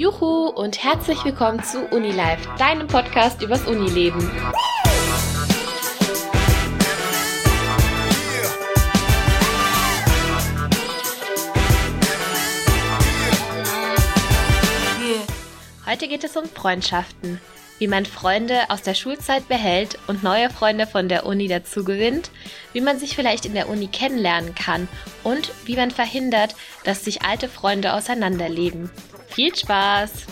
[0.00, 4.30] Juhu und herzlich willkommen zu UniLife, deinem Podcast übers Unileben.
[15.84, 17.38] Heute geht es um Freundschaften,
[17.78, 22.30] wie man Freunde aus der Schulzeit behält und neue Freunde von der Uni dazu gewinnt,
[22.72, 24.88] wie man sich vielleicht in der Uni kennenlernen kann
[25.24, 26.54] und wie man verhindert,
[26.84, 28.90] dass sich alte Freunde auseinanderleben.
[29.30, 30.26] Viel Spaß!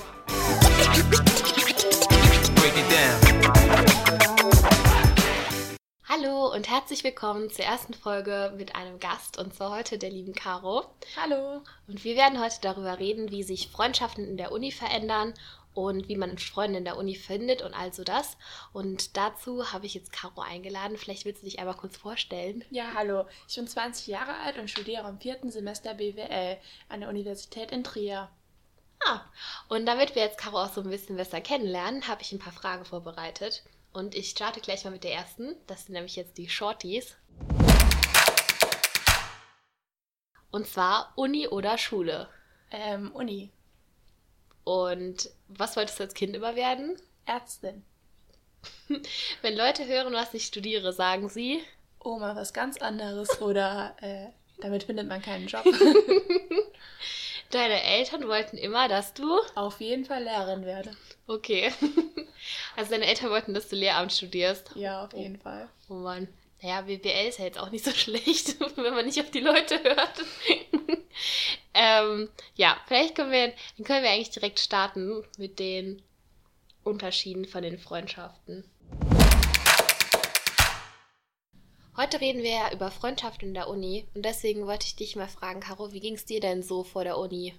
[6.09, 10.35] Hallo und herzlich willkommen zur ersten Folge mit einem Gast und zwar heute der lieben
[10.35, 10.85] Caro.
[11.17, 11.63] Hallo.
[11.87, 15.33] Und wir werden heute darüber reden, wie sich Freundschaften in der Uni verändern
[15.75, 18.37] und wie man Freunde in der Uni findet und also das.
[18.73, 20.97] Und dazu habe ich jetzt Caro eingeladen.
[20.97, 22.65] Vielleicht willst du dich einmal kurz vorstellen.
[22.71, 23.27] Ja, hallo.
[23.49, 26.57] Ich bin 20 Jahre alt und studiere im vierten Semester BWL
[26.89, 28.29] an der Universität in Trier.
[29.07, 29.21] Ah,
[29.69, 32.53] und damit wir jetzt Caro auch so ein bisschen besser kennenlernen, habe ich ein paar
[32.53, 33.63] Fragen vorbereitet.
[33.93, 35.57] Und ich starte gleich mal mit der ersten.
[35.67, 37.17] Das sind nämlich jetzt die Shorties.
[40.51, 42.29] Und zwar Uni oder Schule?
[42.71, 43.51] Ähm, Uni.
[44.65, 47.01] Und was wolltest du als Kind immer werden?
[47.27, 47.85] Ärztin.
[49.43, 51.63] Wenn Leute hören, was ich studiere, sagen sie?
[52.01, 54.27] Oma, was ganz anderes oder äh,
[54.61, 55.65] damit findet man keinen Job.
[57.51, 60.97] Deine Eltern wollten immer, dass du auf jeden Fall Lehrerin werde.
[61.27, 61.73] Okay.
[62.77, 64.71] Also deine Eltern wollten, dass du Lehramt studierst.
[64.77, 65.43] Ja, auf jeden oh.
[65.43, 65.69] Fall.
[65.89, 66.29] Oh Mann.
[66.63, 69.83] Naja, BWL ist ja jetzt auch nicht so schlecht, wenn man nicht auf die Leute
[69.83, 70.23] hört.
[71.75, 76.03] ähm, ja, vielleicht können wir, dann können wir eigentlich direkt starten mit den
[76.85, 78.65] Unterschieden von den Freundschaften.
[82.01, 85.27] Heute reden wir ja über Freundschaften in der Uni und deswegen wollte ich dich mal
[85.27, 87.55] fragen, Caro, wie ging es dir denn so vor der Uni?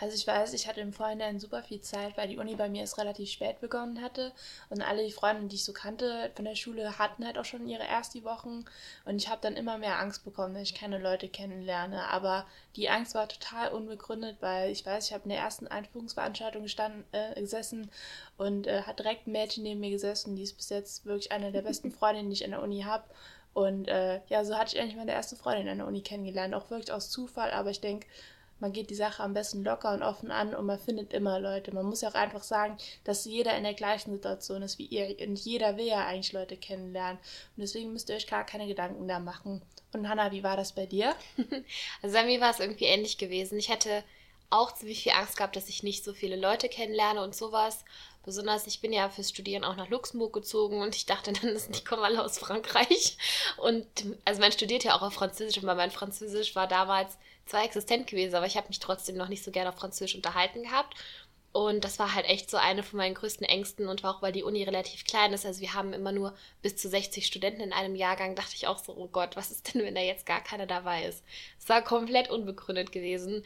[0.00, 2.80] Also ich weiß, ich hatte im Vorhinein super viel Zeit, weil die Uni bei mir
[2.80, 4.32] erst relativ spät begonnen hatte
[4.70, 7.68] und alle die Freunde, die ich so kannte von der Schule, hatten halt auch schon
[7.68, 8.64] ihre ersten Wochen
[9.04, 12.08] und ich habe dann immer mehr Angst bekommen, dass ich keine Leute kennenlerne.
[12.08, 12.46] Aber
[12.76, 17.04] die Angst war total unbegründet, weil ich weiß, ich habe in der ersten Einführungsveranstaltung gestanden,
[17.12, 17.90] äh, gesessen
[18.38, 21.52] und äh, hat direkt ein Mädchen neben mir gesessen, die ist bis jetzt wirklich eine
[21.52, 23.04] der besten Freundinnen, die ich an der Uni habe.
[23.52, 26.70] Und äh, ja, so hatte ich eigentlich meine erste Freundin an der Uni kennengelernt, auch
[26.70, 28.06] wirklich aus Zufall, aber ich denke,
[28.60, 31.74] man geht die Sache am besten locker und offen an und man findet immer Leute.
[31.74, 35.16] Man muss ja auch einfach sagen, dass jeder in der gleichen Situation ist wie ihr
[35.26, 37.18] und jeder will ja eigentlich Leute kennenlernen.
[37.56, 39.62] Und deswegen müsst ihr euch gar keine Gedanken da machen.
[39.92, 41.14] Und Hanna, wie war das bei dir?
[42.02, 43.58] Also bei mir war es irgendwie ähnlich gewesen.
[43.58, 44.04] Ich hatte
[44.50, 47.84] auch ziemlich viel Angst gehabt, dass ich nicht so viele Leute kennenlerne und sowas.
[48.24, 51.84] Besonders, ich bin ja fürs Studieren auch nach Luxemburg gezogen und ich dachte dann, die
[51.84, 53.16] kommen alle aus Frankreich.
[53.56, 53.86] Und
[54.24, 57.16] also man studiert ja auch auf Französisch und mein Französisch war damals
[57.46, 60.62] zwar existent gewesen, aber ich habe mich trotzdem noch nicht so gerne auf Französisch unterhalten
[60.62, 60.96] gehabt.
[61.52, 64.44] Und das war halt echt so eine von meinen größten Ängsten und auch weil die
[64.44, 65.44] Uni relativ klein ist.
[65.44, 66.32] Also wir haben immer nur
[66.62, 69.74] bis zu 60 Studenten in einem Jahrgang, dachte ich auch so, oh Gott, was ist
[69.74, 71.24] denn, wenn da jetzt gar keiner dabei ist?
[71.58, 73.44] Es war komplett unbegründet gewesen.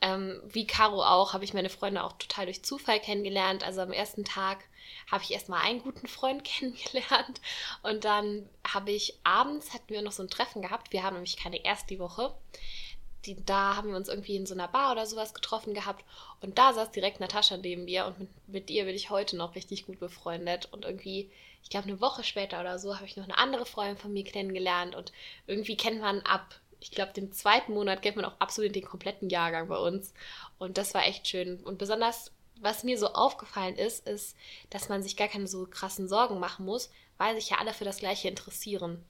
[0.00, 3.64] Ähm, wie Caro auch, habe ich meine Freunde auch total durch Zufall kennengelernt.
[3.64, 4.64] Also am ersten Tag
[5.10, 7.40] habe ich erstmal einen guten Freund kennengelernt.
[7.82, 10.92] Und dann habe ich abends hatten wir noch so ein Treffen gehabt.
[10.92, 12.34] Wir haben nämlich keine erste Woche.
[13.24, 16.04] Die, da haben wir uns irgendwie in so einer Bar oder sowas getroffen gehabt.
[16.40, 18.06] Und da saß direkt Natascha neben mir.
[18.06, 20.68] Und mit, mit ihr bin ich heute noch richtig gut befreundet.
[20.72, 21.30] Und irgendwie,
[21.62, 24.24] ich glaube eine Woche später oder so, habe ich noch eine andere Freundin von mir
[24.24, 24.94] kennengelernt.
[24.94, 25.12] Und
[25.46, 29.28] irgendwie kennt man ab, ich glaube dem zweiten Monat kennt man auch absolut den kompletten
[29.28, 30.12] Jahrgang bei uns
[30.58, 34.36] und das war echt schön und besonders was mir so aufgefallen ist, ist,
[34.70, 37.84] dass man sich gar keine so krassen Sorgen machen muss, weil sich ja alle für
[37.84, 39.04] das Gleiche interessieren.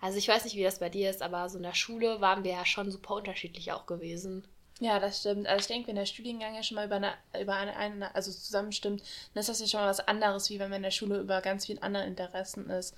[0.00, 2.44] Also ich weiß nicht, wie das bei dir ist, aber so in der Schule waren
[2.44, 4.46] wir ja schon super unterschiedlich auch gewesen.
[4.78, 5.46] Ja, das stimmt.
[5.46, 8.30] Also ich denke, wenn der Studiengang ja schon mal über eine, über eine, eine also
[8.30, 11.18] zusammenstimmt, dann ist das ja schon mal was anderes, wie wenn man in der Schule
[11.18, 12.94] über ganz viele andere Interessen ist.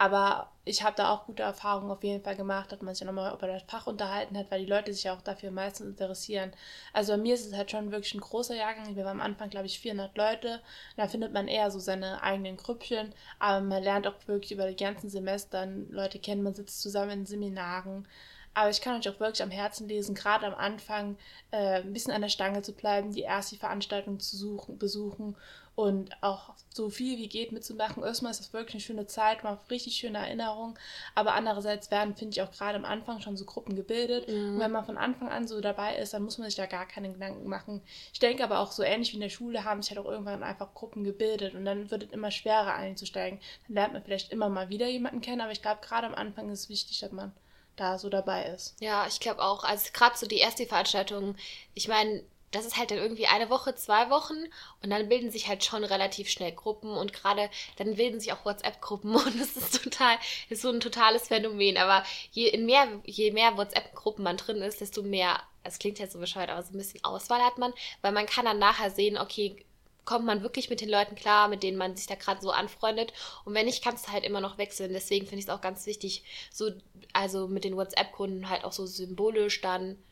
[0.00, 3.34] Aber ich habe da auch gute Erfahrungen auf jeden Fall gemacht, dass man sich nochmal
[3.34, 6.52] über das Fach unterhalten hat, weil die Leute sich ja auch dafür meistens interessieren.
[6.94, 8.96] Also bei mir ist es halt schon wirklich ein großer Jahrgang.
[8.96, 10.62] Wir waren am Anfang, glaube ich, 400 Leute.
[10.96, 13.12] Da findet man eher so seine eigenen Grüppchen.
[13.40, 16.42] Aber man lernt auch wirklich über die ganzen Semestern Leute kennen.
[16.42, 18.08] Man sitzt zusammen in Seminaren.
[18.54, 21.16] Aber ich kann euch auch wirklich am Herzen lesen, gerade am Anfang
[21.50, 25.36] äh, ein bisschen an der Stange zu bleiben, die erste Veranstaltung zu suchen, besuchen
[25.76, 28.02] und auch so viel wie geht mitzumachen.
[28.02, 30.78] Erstmal ist das wirklich eine schöne Zeit, man hat richtig schöne Erinnerungen,
[31.14, 34.28] aber andererseits werden, finde ich, auch gerade am Anfang schon so Gruppen gebildet.
[34.28, 34.54] Mhm.
[34.54, 36.86] Und wenn man von Anfang an so dabei ist, dann muss man sich da gar
[36.86, 37.82] keine Gedanken machen.
[38.12, 40.42] Ich denke aber auch so ähnlich wie in der Schule haben sich halt auch irgendwann
[40.42, 43.40] einfach Gruppen gebildet und dann wird es immer schwerer einzusteigen.
[43.66, 46.50] Dann lernt man vielleicht immer mal wieder jemanden kennen, aber ich glaube, gerade am Anfang
[46.50, 47.32] ist es wichtig, dass man
[47.80, 48.76] da so dabei ist.
[48.80, 49.64] Ja, ich glaube auch.
[49.64, 51.36] Also gerade so die erste Veranstaltung,
[51.74, 54.34] ich meine, das ist halt dann irgendwie eine Woche, zwei Wochen
[54.82, 58.44] und dann bilden sich halt schon relativ schnell Gruppen und gerade dann bilden sich auch
[58.44, 60.16] WhatsApp-Gruppen und das ist total,
[60.48, 61.76] ist so ein totales Phänomen.
[61.76, 66.18] Aber je, mehr, je mehr WhatsApp-Gruppen man drin ist, desto mehr, es klingt jetzt so
[66.18, 67.72] bescheuert, aber so ein bisschen Auswahl hat man,
[68.02, 69.64] weil man kann dann nachher sehen, okay,
[70.10, 73.12] kommt man wirklich mit den Leuten klar, mit denen man sich da gerade so anfreundet.
[73.44, 74.92] Und wenn nicht, kannst du halt immer noch wechseln.
[74.92, 76.72] Deswegen finde ich es auch ganz wichtig, so,
[77.12, 80.02] also mit den WhatsApp-Kunden halt auch so symbolisch dann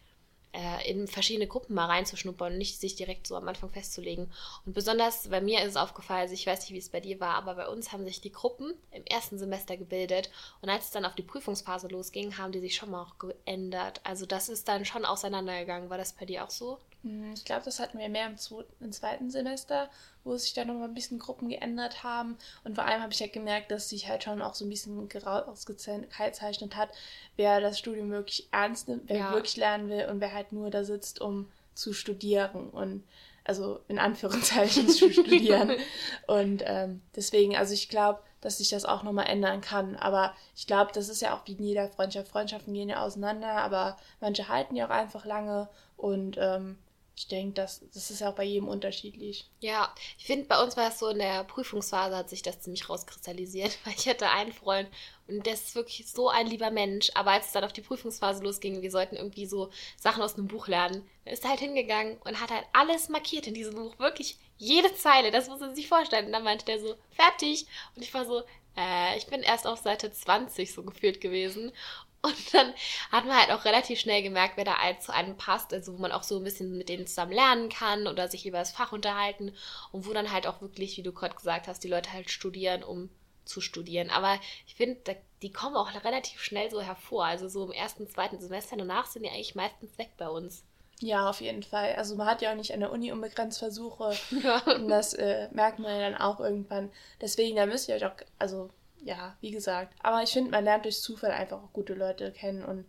[0.52, 4.32] äh, in verschiedene Gruppen mal reinzuschnuppern und nicht sich direkt so am Anfang festzulegen.
[4.64, 7.18] Und besonders bei mir ist es aufgefallen, also ich weiß nicht, wie es bei dir
[7.18, 10.30] war, aber bei uns haben sich die Gruppen im ersten Semester gebildet
[10.62, 14.00] und als es dann auf die Prüfungsphase losging, haben die sich schon mal auch geändert.
[14.04, 15.90] Also das ist dann schon auseinandergegangen.
[15.90, 16.78] War das bei dir auch so?
[17.02, 19.88] Hm, ich glaube, das hatten wir mehr im, zweiten, im zweiten Semester,
[20.24, 22.36] wo sich dann nochmal ein bisschen Gruppen geändert haben.
[22.64, 24.70] Und vor allem habe ich ja halt gemerkt, dass sich halt schon auch so ein
[24.70, 26.90] bisschen ausgezeichnet hat,
[27.36, 29.32] wer das Studium wirklich ernst nimmt, wer ja.
[29.32, 33.04] wirklich lernen will und wer halt nur da sitzt, um zu studieren und
[33.44, 35.72] also in Anführungszeichen zu studieren.
[36.26, 39.96] Und ähm, deswegen, also ich glaube, dass sich das auch nochmal ändern kann.
[39.96, 42.28] Aber ich glaube, das ist ja auch wie in jeder Freundschaft.
[42.28, 46.76] Freundschaften gehen ja auseinander, aber manche halten ja auch einfach lange und ähm,
[47.18, 49.50] ich denke, das, das ist ja auch bei jedem unterschiedlich.
[49.58, 52.88] Ja, ich finde, bei uns war es so, in der Prüfungsphase hat sich das ziemlich
[52.88, 54.88] rauskristallisiert, weil ich hatte einen Freund
[55.26, 57.10] und der ist wirklich so ein lieber Mensch.
[57.14, 60.46] Aber als es dann auf die Prüfungsphase losging, wir sollten irgendwie so Sachen aus einem
[60.46, 63.98] Buch lernen, ist er halt hingegangen und hat halt alles markiert in diesem Buch.
[63.98, 66.26] Wirklich jede Zeile, das muss man sich vorstellen.
[66.26, 67.66] Und dann meinte der so, fertig.
[67.96, 68.42] Und ich war so,
[68.76, 71.72] äh, ich bin erst auf Seite 20 so gefühlt gewesen.
[72.20, 72.74] Und dann
[73.12, 76.10] hat man halt auch relativ schnell gemerkt, wer da zu einem passt, also wo man
[76.10, 79.54] auch so ein bisschen mit denen zusammen lernen kann oder sich über das Fach unterhalten
[79.92, 82.82] und wo dann halt auch wirklich, wie du gerade gesagt hast, die Leute halt studieren,
[82.82, 83.08] um
[83.44, 84.10] zu studieren.
[84.10, 87.24] Aber ich finde, die kommen auch relativ schnell so hervor.
[87.24, 90.64] Also so im ersten, zweiten Semester danach sind die eigentlich meistens weg bei uns.
[91.00, 91.94] Ja, auf jeden Fall.
[91.94, 94.16] Also man hat ja auch nicht an der Uni unbegrenzt Versuche.
[94.42, 94.58] Ja.
[94.74, 96.90] Und das äh, merkt man ja dann auch irgendwann.
[97.20, 98.70] Deswegen, da müsst ihr euch auch, also
[99.02, 99.94] ja, wie gesagt.
[100.02, 102.84] Aber ich finde, man lernt durch Zufall einfach auch gute Leute kennen und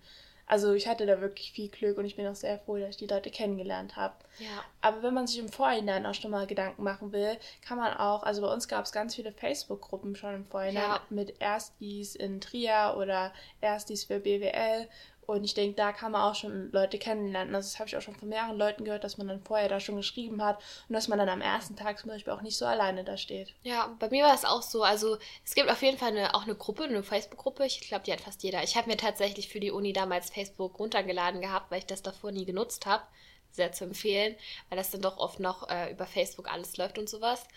[0.49, 2.97] also ich hatte da wirklich viel Glück und ich bin auch sehr froh, dass ich
[2.97, 4.15] die Leute kennengelernt habe.
[4.39, 4.63] Ja.
[4.81, 8.23] Aber wenn man sich im Vorhinein auch schon mal Gedanken machen will, kann man auch,
[8.23, 11.01] also bei uns gab es ganz viele Facebook-Gruppen schon im Vorhinein ja.
[11.11, 13.31] mit Erstis in Trier oder
[13.61, 14.87] Erstis für BWL
[15.29, 17.53] und ich denke, da kann man auch schon Leute kennenlernen.
[17.53, 19.79] Also das habe ich auch schon von mehreren Leuten gehört, dass man dann vorher da
[19.79, 22.65] schon geschrieben hat und dass man dann am ersten Tag zum Beispiel auch nicht so
[22.65, 23.53] alleine da steht.
[23.61, 24.83] Ja, bei mir war es auch so.
[24.83, 27.65] Also es gibt auf jeden Fall eine, auch eine Gruppe, eine Facebook-Gruppe.
[27.67, 28.63] Ich glaube, die hat fast jeder.
[28.63, 32.31] Ich habe mir tatsächlich für die Uni damals Facebook runtergeladen gehabt, weil ich das davor
[32.31, 33.03] nie genutzt habe.
[33.51, 34.35] Sehr zu empfehlen,
[34.69, 37.47] weil das dann doch oft noch äh, über Facebook alles läuft und sowas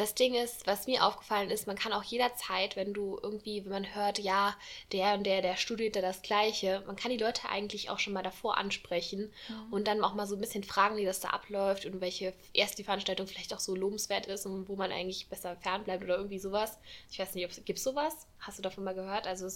[0.00, 3.72] das Ding ist, was mir aufgefallen ist, man kann auch jederzeit, wenn du irgendwie, wenn
[3.72, 4.56] man hört, ja,
[4.92, 8.12] der und der, der studiert da das Gleiche, man kann die Leute eigentlich auch schon
[8.12, 9.72] mal davor ansprechen mhm.
[9.72, 12.78] und dann auch mal so ein bisschen fragen, wie das da abläuft und welche erst
[12.78, 16.38] die Veranstaltung vielleicht auch so lobenswert ist und wo man eigentlich besser fernbleibt oder irgendwie
[16.38, 16.78] sowas.
[17.10, 18.28] Ich weiß nicht, ob es gibt sowas.
[18.38, 19.26] Hast du davon mal gehört?
[19.26, 19.48] Also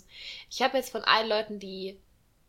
[0.51, 2.01] ich habe jetzt von allen Leuten, die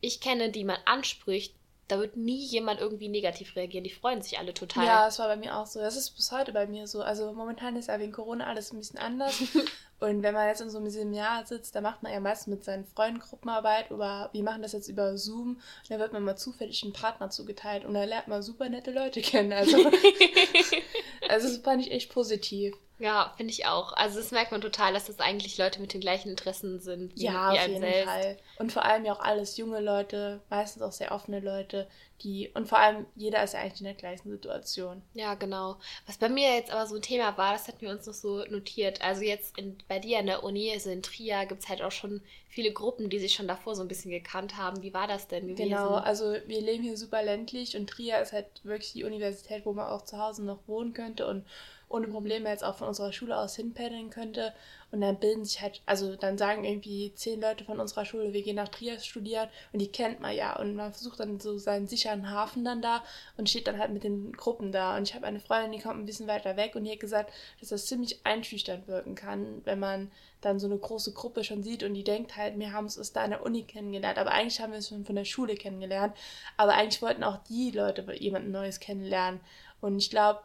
[0.01, 1.55] ich kenne, die man anspricht,
[1.87, 3.83] da wird nie jemand irgendwie negativ reagieren.
[3.83, 4.85] Die freuen sich alle total.
[4.85, 5.79] Ja, das war bei mir auch so.
[5.79, 7.01] Das ist bis heute bei mir so.
[7.01, 9.41] Also momentan ist ja wegen Corona alles ein bisschen anders.
[9.99, 12.63] und wenn man jetzt in so einem Seminar sitzt, da macht man ja meistens mit
[12.63, 15.49] seinen Freunden Gruppenarbeit oder wir machen das jetzt über Zoom.
[15.49, 18.91] Und da wird man mal zufällig einen Partner zugeteilt und da lernt man super nette
[18.91, 19.51] Leute kennen.
[19.51, 19.77] Also,
[21.29, 22.75] also das fand ich echt positiv.
[23.03, 23.91] Ja, finde ich auch.
[23.97, 27.11] Also das merkt man total, dass das eigentlich Leute mit den gleichen Interessen sind.
[27.19, 28.05] Ja, wie auf jeden selbst.
[28.05, 28.37] Fall.
[28.59, 31.89] Und vor allem ja auch alles junge Leute, meistens auch sehr offene Leute,
[32.21, 35.01] die und vor allem jeder ist ja eigentlich in der gleichen Situation.
[35.15, 35.75] Ja, genau.
[36.07, 38.45] Was bei mir jetzt aber so ein Thema war, das hatten wir uns noch so
[38.45, 39.01] notiert.
[39.01, 41.91] Also jetzt in, bei dir an der Uni, also in Trier, gibt es halt auch
[41.91, 44.81] schon viele Gruppen, die sich schon davor so ein bisschen gekannt haben.
[44.81, 45.71] Wie war das denn gewesen?
[45.71, 49.73] Genau, also wir leben hier super ländlich und Trier ist halt wirklich die Universität, wo
[49.73, 51.45] man auch zu Hause noch wohnen könnte und
[51.93, 54.53] ohne Probleme jetzt auch von unserer Schule aus hinpaddeln könnte.
[54.91, 58.43] Und dann bilden sich halt, also dann sagen irgendwie zehn Leute von unserer Schule, wir
[58.43, 60.59] gehen nach Trier studieren und die kennt man ja.
[60.59, 63.03] Und man versucht dann so seinen sicheren Hafen dann da
[63.37, 64.97] und steht dann halt mit den Gruppen da.
[64.97, 67.31] Und ich habe eine Freundin, die kommt ein bisschen weiter weg und die hat gesagt,
[67.59, 71.83] dass das ziemlich einschüchternd wirken kann, wenn man dann so eine große Gruppe schon sieht
[71.83, 74.73] und die denkt halt, wir haben es da an der Uni kennengelernt, aber eigentlich haben
[74.73, 76.15] wir es schon von der Schule kennengelernt.
[76.57, 79.39] Aber eigentlich wollten auch die Leute jemanden Neues kennenlernen.
[79.81, 80.41] Und ich glaube,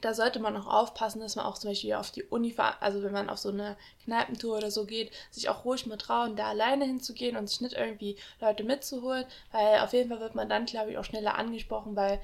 [0.00, 3.12] da sollte man auch aufpassen, dass man auch zum Beispiel auf die Uni, also wenn
[3.12, 6.84] man auf so eine Kneipentour oder so geht, sich auch ruhig mal trauen, da alleine
[6.84, 10.90] hinzugehen und sich nicht irgendwie Leute mitzuholen, weil auf jeden Fall wird man dann, glaube
[10.90, 12.20] ich, auch schneller angesprochen, weil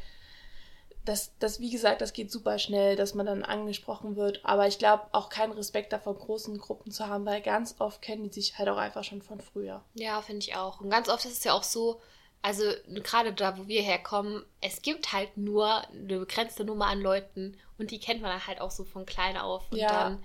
[1.04, 4.40] das, das, wie gesagt, das geht super schnell, dass man dann angesprochen wird.
[4.44, 8.22] Aber ich glaube auch keinen Respekt davor, großen Gruppen zu haben, weil ganz oft kennen
[8.22, 9.82] die sich halt auch einfach schon von früher.
[9.94, 10.80] Ja, finde ich auch.
[10.80, 12.00] Und ganz oft ist es ja auch so,
[12.42, 17.56] also gerade da, wo wir herkommen, es gibt halt nur eine begrenzte Nummer an Leuten
[17.78, 19.70] und die kennt man dann halt auch so von klein auf.
[19.70, 19.88] Und ja.
[19.88, 20.24] dann,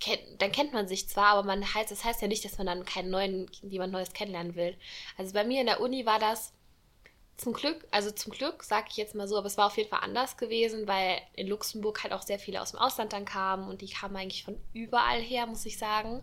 [0.00, 2.66] kennt, dann kennt man sich zwar, aber man heißt, das heißt ja nicht, dass man
[2.66, 4.76] dann keinen neuen, jemand Neues kennenlernen will.
[5.18, 6.54] Also bei mir in der Uni war das
[7.36, 9.88] zum Glück, also zum Glück, sage ich jetzt mal so, aber es war auf jeden
[9.88, 13.68] Fall anders gewesen, weil in Luxemburg halt auch sehr viele aus dem Ausland dann kamen
[13.68, 16.22] und die kamen eigentlich von überall her, muss ich sagen.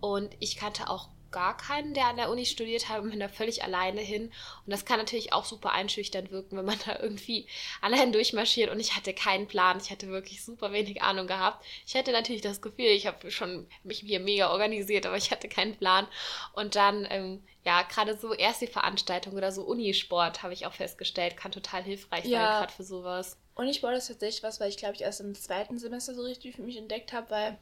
[0.00, 3.28] Und ich kannte auch gar keinen, der an der Uni studiert hat und bin da
[3.28, 4.26] völlig alleine hin.
[4.64, 7.48] Und das kann natürlich auch super einschüchternd wirken, wenn man da irgendwie
[7.82, 9.78] allein durchmarschiert und ich hatte keinen Plan.
[9.82, 11.66] Ich hatte wirklich super wenig Ahnung gehabt.
[11.86, 15.48] Ich hatte natürlich das Gefühl, ich habe schon mich hier mega organisiert, aber ich hatte
[15.48, 16.06] keinen Plan.
[16.52, 20.74] Und dann, ähm, ja, gerade so erst die Veranstaltung oder so Unisport, habe ich auch
[20.74, 22.38] festgestellt, kann total hilfreich ja.
[22.38, 23.36] sein, gerade für sowas.
[23.56, 26.62] Unisport ist tatsächlich was, weil ich glaube ich erst im zweiten Semester so richtig für
[26.62, 27.58] mich entdeckt habe, weil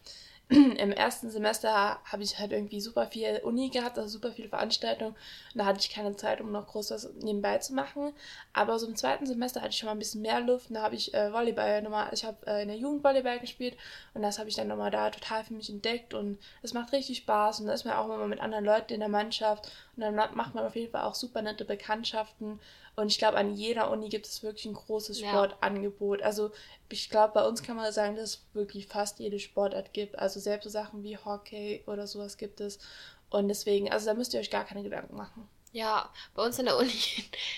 [0.48, 5.14] im ersten Semester habe ich halt irgendwie super viel Uni gehabt, also super viele Veranstaltungen.
[5.14, 8.12] Und da hatte ich keine Zeit, um noch groß was nebenbei zu machen.
[8.52, 10.68] Aber so im zweiten Semester hatte ich schon mal ein bisschen mehr Luft.
[10.68, 13.76] Und da habe ich äh, Volleyball nochmal, ich habe äh, in der Jugend Volleyball gespielt
[14.14, 16.12] und das habe ich dann nochmal da total für mich entdeckt.
[16.12, 19.00] Und es macht richtig Spaß und da ist man auch immer mit anderen Leuten in
[19.00, 19.70] der Mannschaft.
[19.96, 22.60] Und dann macht man auf jeden Fall auch super nette Bekanntschaften.
[22.94, 26.20] Und ich glaube, an jeder Uni gibt es wirklich ein großes Sportangebot.
[26.20, 26.26] Ja.
[26.26, 26.50] Also
[26.90, 30.18] ich glaube, bei uns kann man sagen, dass es wirklich fast jede Sportart gibt.
[30.18, 32.78] Also selbst so Sachen wie Hockey oder sowas gibt es.
[33.30, 35.48] Und deswegen, also da müsst ihr euch gar keine Gedanken machen.
[35.74, 36.90] Ja, bei uns in der Uni,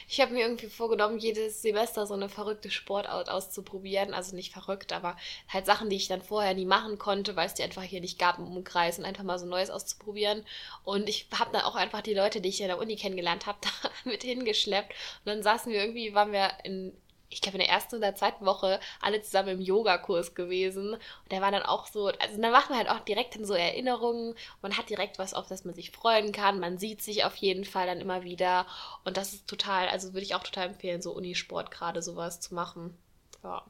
[0.09, 4.15] ich habe mir irgendwie vorgenommen, jedes Semester so eine verrückte Sportart auszuprobieren.
[4.15, 5.17] Also nicht verrückt, aber
[5.49, 8.19] halt Sachen, die ich dann vorher nie machen konnte, weil es die einfach hier nicht
[8.21, 10.47] gab im Umkreis und einfach mal so Neues auszuprobieren.
[10.85, 13.59] Und ich habe dann auch einfach die Leute, die ich in der Uni kennengelernt habe,
[13.83, 14.91] da mit hingeschleppt.
[14.91, 16.97] Und dann saßen wir irgendwie, waren wir in
[17.35, 20.95] ich glaube, in der ersten oder zweiten Woche alle zusammen im Yogakurs gewesen.
[20.95, 23.55] Und der war dann auch so, also dann macht man halt auch direkt in so
[23.55, 24.37] Erinnerungen.
[24.63, 26.61] Man hat direkt was, auf das man sich freuen kann.
[26.61, 28.67] Man sieht sich auf jeden Fall dann immer wieder.
[29.05, 32.55] Und das ist total, also würde ich auch total empfehlen, so Unisport gerade sowas zu
[32.55, 32.97] machen.
[33.43, 33.65] Ja.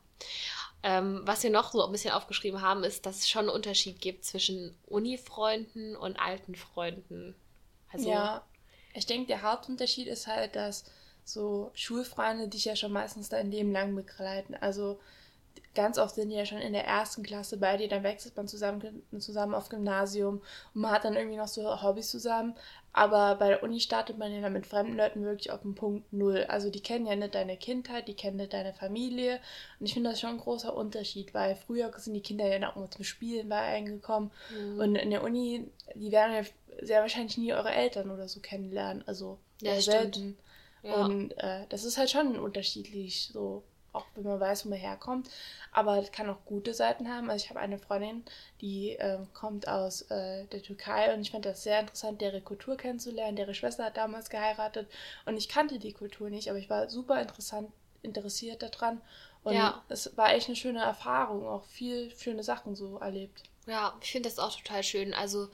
[0.82, 4.02] Ähm, was wir noch so ein bisschen aufgeschrieben haben, ist, dass es schon einen Unterschied
[4.02, 7.34] gibt zwischen Uni-Freunden und alten Freunden.
[7.90, 8.44] Also, ja,
[8.92, 10.84] ich denke, der Hauptunterschied ist halt, dass
[11.24, 14.54] so Schulfreunde dich ja schon meistens dein Leben lang begleiten.
[14.60, 14.98] Also
[15.74, 18.48] ganz oft sind die ja schon in der ersten Klasse bei dir, dann wechselt man
[18.48, 20.40] zusammen, zusammen auf Gymnasium
[20.74, 22.54] und man hat dann irgendwie noch so Hobbys zusammen.
[22.96, 26.12] Aber bei der Uni startet man ja dann mit fremden Leuten wirklich auf dem Punkt
[26.12, 26.44] Null.
[26.48, 29.40] Also die kennen ja nicht deine Kindheit, die kennen nicht deine Familie.
[29.80, 32.76] Und ich finde das schon ein großer Unterschied, weil früher sind die Kinder ja noch
[32.90, 34.30] zum Spielen bei eingekommen.
[34.56, 34.78] Mhm.
[34.78, 35.66] Und in der Uni,
[35.96, 36.42] die werden ja
[36.86, 39.02] sehr wahrscheinlich nie eure Eltern oder so kennenlernen.
[39.08, 40.12] Also ja, selten.
[40.12, 40.38] Stimmt.
[40.84, 41.04] Ja.
[41.04, 43.64] Und äh, das ist halt schon unterschiedlich, so
[43.94, 45.30] auch wenn man weiß, wo man herkommt.
[45.72, 47.30] Aber es kann auch gute Seiten haben.
[47.30, 48.24] Also ich habe eine Freundin,
[48.60, 52.76] die äh, kommt aus äh, der Türkei und ich fand das sehr interessant, deren Kultur
[52.76, 53.36] kennenzulernen.
[53.36, 54.88] Deren Schwester hat damals geheiratet
[55.26, 57.70] und ich kannte die Kultur nicht, aber ich war super interessant,
[58.02, 59.00] interessiert daran.
[59.44, 59.82] Und ja.
[59.88, 63.42] es war echt eine schöne Erfahrung, auch viel schöne Sachen so erlebt.
[63.66, 65.14] Ja, ich finde das auch total schön.
[65.14, 65.48] Also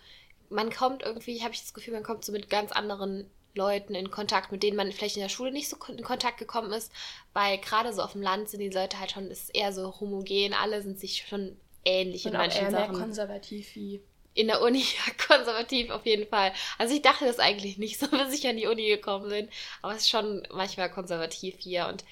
[0.48, 4.10] man kommt irgendwie, habe ich das Gefühl, man kommt so mit ganz anderen Leuten in
[4.10, 6.92] Kontakt, mit denen man vielleicht in der Schule nicht so in Kontakt gekommen ist,
[7.32, 10.54] weil gerade so auf dem Land sind die Leute halt schon, ist eher so homogen,
[10.54, 12.92] alle sind sich schon ähnlich Und in manchen eher Sachen.
[12.92, 14.00] Mehr konservativ wie
[14.34, 16.52] in der Uni ja konservativ auf jeden Fall.
[16.78, 19.48] Also ich dachte das eigentlich nicht so, bis ich an die Uni gekommen bin,
[19.82, 22.04] aber es ist schon manchmal konservativ hier und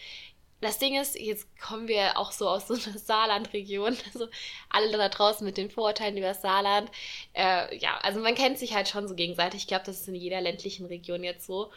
[0.60, 4.28] das Ding ist, jetzt kommen wir auch so aus so einer Saarland-Region, also
[4.70, 6.90] alle da draußen mit den Vorurteilen über das Saarland.
[7.32, 9.62] Äh, ja, also man kennt sich halt schon so gegenseitig.
[9.62, 11.70] Ich glaube, das ist in jeder ländlichen Region jetzt so.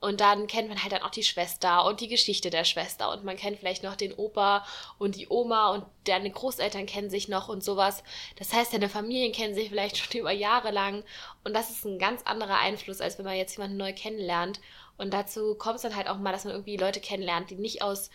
[0.00, 3.10] Und dann kennt man halt dann auch die Schwester und die Geschichte der Schwester.
[3.10, 4.64] Und man kennt vielleicht noch den Opa
[4.98, 8.04] und die Oma und deine Großeltern kennen sich noch und sowas.
[8.36, 11.02] Das heißt, deine Familien kennen sich vielleicht schon über Jahre lang.
[11.42, 14.60] Und das ist ein ganz anderer Einfluss, als wenn man jetzt jemanden neu kennenlernt.
[14.98, 17.82] Und dazu kommt es dann halt auch mal, dass man irgendwie Leute kennenlernt, die nicht
[17.82, 18.10] aus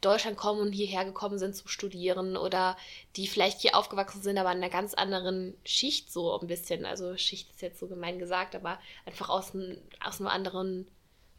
[0.00, 2.76] Deutschland kommen und hierher gekommen sind zum Studieren oder
[3.16, 6.86] die vielleicht hier aufgewachsen sind, aber in einer ganz anderen Schicht so ein bisschen.
[6.86, 10.86] Also Schicht ist jetzt so gemein gesagt, aber einfach aus, ein, aus einer anderen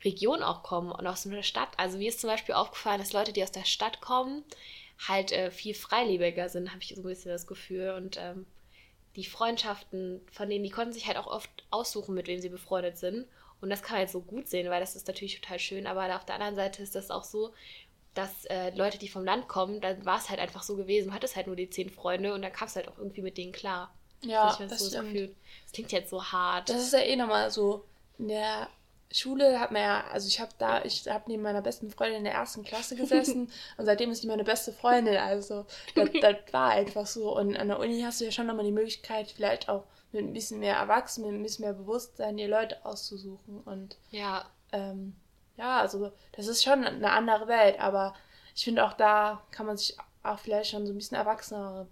[0.04, 1.70] Region auch kommen und aus einer Stadt.
[1.78, 4.44] Also mir ist zum Beispiel aufgefallen, dass Leute, die aus der Stadt kommen,
[5.08, 7.92] halt äh, viel freilebiger sind, habe ich so ein bisschen das Gefühl.
[7.92, 8.46] Und ähm,
[9.16, 12.98] die Freundschaften von denen, die konnten sich halt auch oft aussuchen, mit wem sie befreundet
[12.98, 13.26] sind.
[13.62, 15.88] Und das kann man halt so gut sehen, weil das ist natürlich total schön.
[15.88, 17.54] Aber auf der anderen Seite ist das auch so,
[18.14, 21.16] dass äh, Leute, die vom Land kommen, dann war es halt einfach so gewesen, man
[21.16, 23.52] hatte halt nur die zehn Freunde und dann kam es halt auch irgendwie mit denen
[23.52, 23.94] klar.
[24.24, 25.16] Ja, das, das so stimmt.
[25.16, 25.30] Das,
[25.64, 26.70] das klingt jetzt so hart.
[26.70, 27.86] Das ist ja eh nochmal so.
[28.18, 28.68] In der
[29.12, 32.24] Schule hat man ja, also ich habe da, ich habe neben meiner besten Freundin in
[32.26, 35.18] der ersten Klasse gesessen und seitdem ist sie meine beste Freundin.
[35.18, 37.36] Also das, das war einfach so.
[37.36, 40.34] Und an der Uni hast du ja schon nochmal die Möglichkeit, vielleicht auch mit ein
[40.34, 43.62] bisschen mehr Erwachsenen, mit ein bisschen mehr Bewusstsein, dir Leute auszusuchen.
[43.62, 44.46] Und ja.
[44.72, 45.16] Ähm,
[45.58, 48.16] ja, also das ist schon eine andere Welt, aber
[48.56, 51.88] ich finde auch da kann man sich auch vielleicht schon so ein bisschen erwachsenere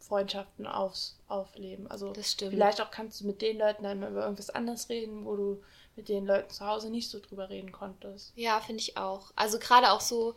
[0.00, 1.90] Freundschaften aufs, aufleben.
[1.90, 5.36] Also vielleicht auch kannst du mit den Leuten dann mal über irgendwas anderes reden, wo
[5.36, 5.62] du
[5.96, 8.32] mit den Leuten zu Hause nicht so drüber reden konntest.
[8.36, 9.32] Ja, finde ich auch.
[9.36, 10.34] Also gerade auch so,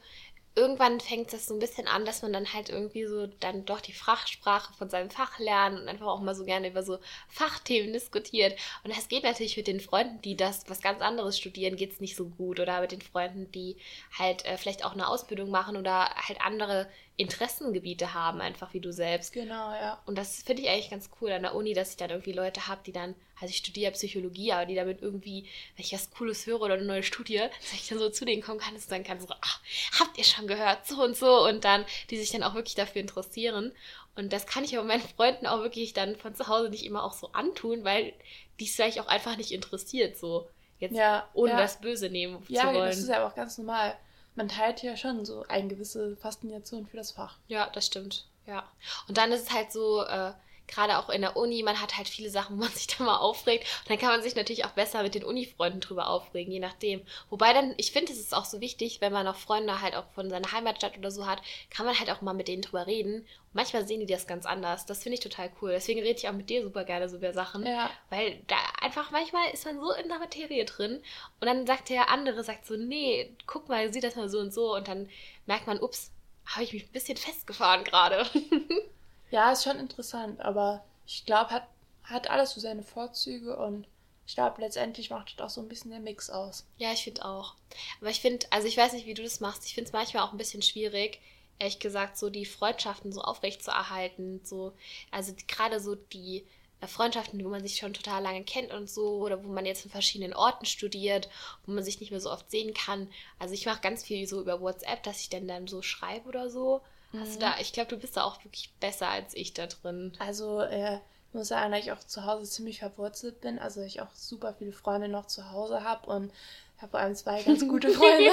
[0.56, 3.82] irgendwann fängt das so ein bisschen an, dass man dann halt irgendwie so dann doch
[3.82, 7.94] die Fachsprache von seinem Fach lernt und einfach auch mal so gerne über so Fachthemen
[7.94, 8.58] diskutiert.
[8.84, 12.02] Und das geht natürlich mit den Freunden, die das was ganz anderes studieren, geht es
[12.02, 12.60] nicht so gut.
[12.60, 13.78] Oder mit den Freunden, die
[14.18, 18.91] halt äh, vielleicht auch eine Ausbildung machen oder halt andere Interessengebiete haben, einfach wie du
[18.91, 19.34] selbst.
[19.34, 20.01] Genau, ja.
[20.08, 22.67] Und das finde ich eigentlich ganz cool an der Uni, dass ich dann irgendwie Leute
[22.67, 25.43] habe, die dann, also ich studiere Psychologie, aber die damit irgendwie,
[25.75, 28.41] wenn ich was Cooles höre oder eine neue Studie, dass ich dann so zu denen
[28.41, 29.62] kommen kann und sagen kann, so, ach,
[30.00, 31.46] habt ihr schon gehört, so und so.
[31.46, 33.72] Und dann, die sich dann auch wirklich dafür interessieren.
[34.15, 37.03] Und das kann ich aber meinen Freunden auch wirklich dann von zu Hause nicht immer
[37.03, 38.13] auch so antun, weil
[38.60, 40.48] die es vielleicht auch einfach nicht interessiert, so.
[40.79, 41.58] Jetzt ja, ohne ja.
[41.58, 42.77] das Böse nehmen ja, zu wollen.
[42.77, 43.96] Ja, das ist ja auch ganz normal
[44.36, 47.38] man teilt ja schon so eine gewisse Faszination für das Fach.
[47.48, 48.28] Ja, das stimmt.
[48.46, 48.70] Ja.
[49.08, 50.34] Und dann ist es halt so, äh,
[50.74, 53.18] gerade auch in der Uni, man hat halt viele Sachen, wo man sich da mal
[53.18, 53.65] aufregt.
[53.82, 57.01] Und dann kann man sich natürlich auch besser mit den Uni-Freunden drüber aufregen, je nachdem.
[57.30, 60.06] Wobei dann, ich finde, es ist auch so wichtig, wenn man auch Freunde halt auch
[60.13, 63.22] von seiner Heimatstadt oder so hat, kann man halt auch mal mit denen drüber reden.
[63.22, 64.86] Und manchmal sehen die das ganz anders.
[64.86, 65.72] Das finde ich total cool.
[65.72, 67.65] Deswegen rede ich auch mit dir super gerne so über Sachen.
[67.65, 67.89] Ja.
[68.10, 71.01] Weil da einfach manchmal ist man so in der Materie drin.
[71.39, 74.53] Und dann sagt der andere, sagt so, nee, guck mal, sieh das mal so und
[74.53, 74.75] so.
[74.75, 75.10] Und dann
[75.46, 76.12] merkt man, ups,
[76.46, 78.25] habe ich mich ein bisschen festgefahren gerade.
[79.34, 81.68] Ja, ist schon interessant, aber ich glaube, hat,
[82.04, 83.88] hat alles so seine Vorzüge und
[84.28, 86.68] ich glaube, letztendlich macht das auch so ein bisschen der Mix aus.
[86.78, 87.56] Ja, ich finde auch.
[88.00, 89.66] Aber ich finde, also ich weiß nicht, wie du das machst.
[89.66, 91.20] Ich finde es manchmal auch ein bisschen schwierig,
[91.58, 94.40] ehrlich gesagt, so die Freundschaften so aufrecht zu erhalten.
[94.44, 94.74] So,
[95.10, 96.46] also gerade so die
[96.80, 99.84] äh, Freundschaften, wo man sich schon total lange kennt und so, oder wo man jetzt
[99.84, 101.28] in verschiedenen Orten studiert,
[101.66, 103.10] wo man sich nicht mehr so oft sehen kann.
[103.40, 106.52] Also ich mache ganz viel so über WhatsApp, dass ich dann dann so schreibe oder
[106.52, 106.84] so.
[107.20, 110.13] Hast du da, ich glaube, du bist da auch wirklich besser als ich da drin.
[110.20, 113.60] Also, äh, ich muss sagen, dass ich auch zu Hause ziemlich verwurzelt bin.
[113.60, 116.32] Also, ich auch super viele Freunde noch zu Hause habe und
[116.78, 118.32] habe vor allem zwei ganz gute Freunde.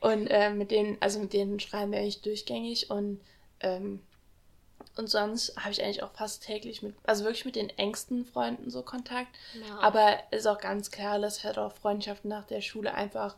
[0.00, 3.20] und äh, mit denen, also mit denen schreiben wir eigentlich durchgängig und
[3.60, 4.00] ähm,
[4.96, 8.70] und sonst habe ich eigentlich auch fast täglich mit, also wirklich mit den engsten Freunden
[8.70, 9.28] so Kontakt.
[9.54, 9.80] Ja.
[9.80, 13.36] Aber ist auch ganz klar, dass halt auch Freundschaften nach der Schule einfach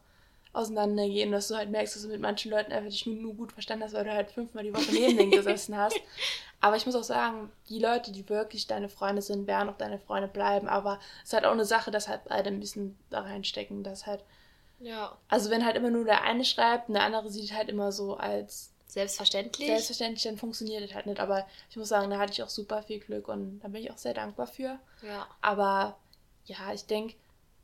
[0.53, 3.53] auseinandergehen, dass du halt merkst, dass du mit manchen Leuten einfach dich nur, nur gut
[3.53, 6.01] verstanden hast, weil du halt fünfmal die Woche neben denen gesessen hast.
[6.61, 9.99] Aber ich muss auch sagen, die Leute, die wirklich deine Freunde sind, werden auch deine
[9.99, 10.69] Freunde bleiben.
[10.69, 14.07] Aber es ist halt auch eine Sache, dass halt beide ein bisschen da reinstecken, dass
[14.07, 14.25] halt.
[14.81, 15.17] Ja.
[15.29, 18.17] Also wenn halt immer nur der eine schreibt und der andere sieht halt immer so
[18.17, 19.69] als selbstverständlich.
[19.69, 21.21] Selbstverständlich, dann funktioniert das halt nicht.
[21.21, 23.91] Aber ich muss sagen, da hatte ich auch super viel Glück und da bin ich
[23.91, 24.79] auch sehr dankbar für.
[25.03, 25.27] Ja.
[25.43, 25.99] Aber
[26.47, 27.15] ja, ich denke,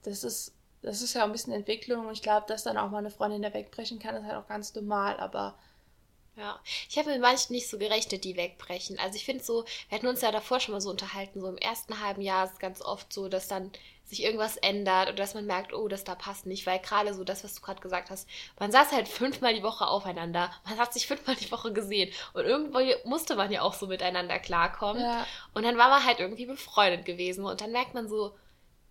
[0.02, 2.98] das ist das ist ja ein bisschen Entwicklung und ich glaube, dass dann auch mal
[2.98, 5.56] eine Freundin da wegbrechen kann, ist halt auch ganz normal, aber.
[6.34, 8.98] Ja, ich habe mit manchen nicht so gerechnet, die wegbrechen.
[8.98, 11.58] Also ich finde so, wir hatten uns ja davor schon mal so unterhalten, so im
[11.58, 13.70] ersten halben Jahr ist es ganz oft so, dass dann
[14.06, 17.22] sich irgendwas ändert oder dass man merkt, oh, das da passt nicht, weil gerade so
[17.22, 18.26] das, was du gerade gesagt hast,
[18.58, 22.44] man saß halt fünfmal die Woche aufeinander, man hat sich fünfmal die Woche gesehen und
[22.44, 25.26] irgendwo musste man ja auch so miteinander klarkommen ja.
[25.52, 28.34] und dann war man halt irgendwie befreundet gewesen und dann merkt man so,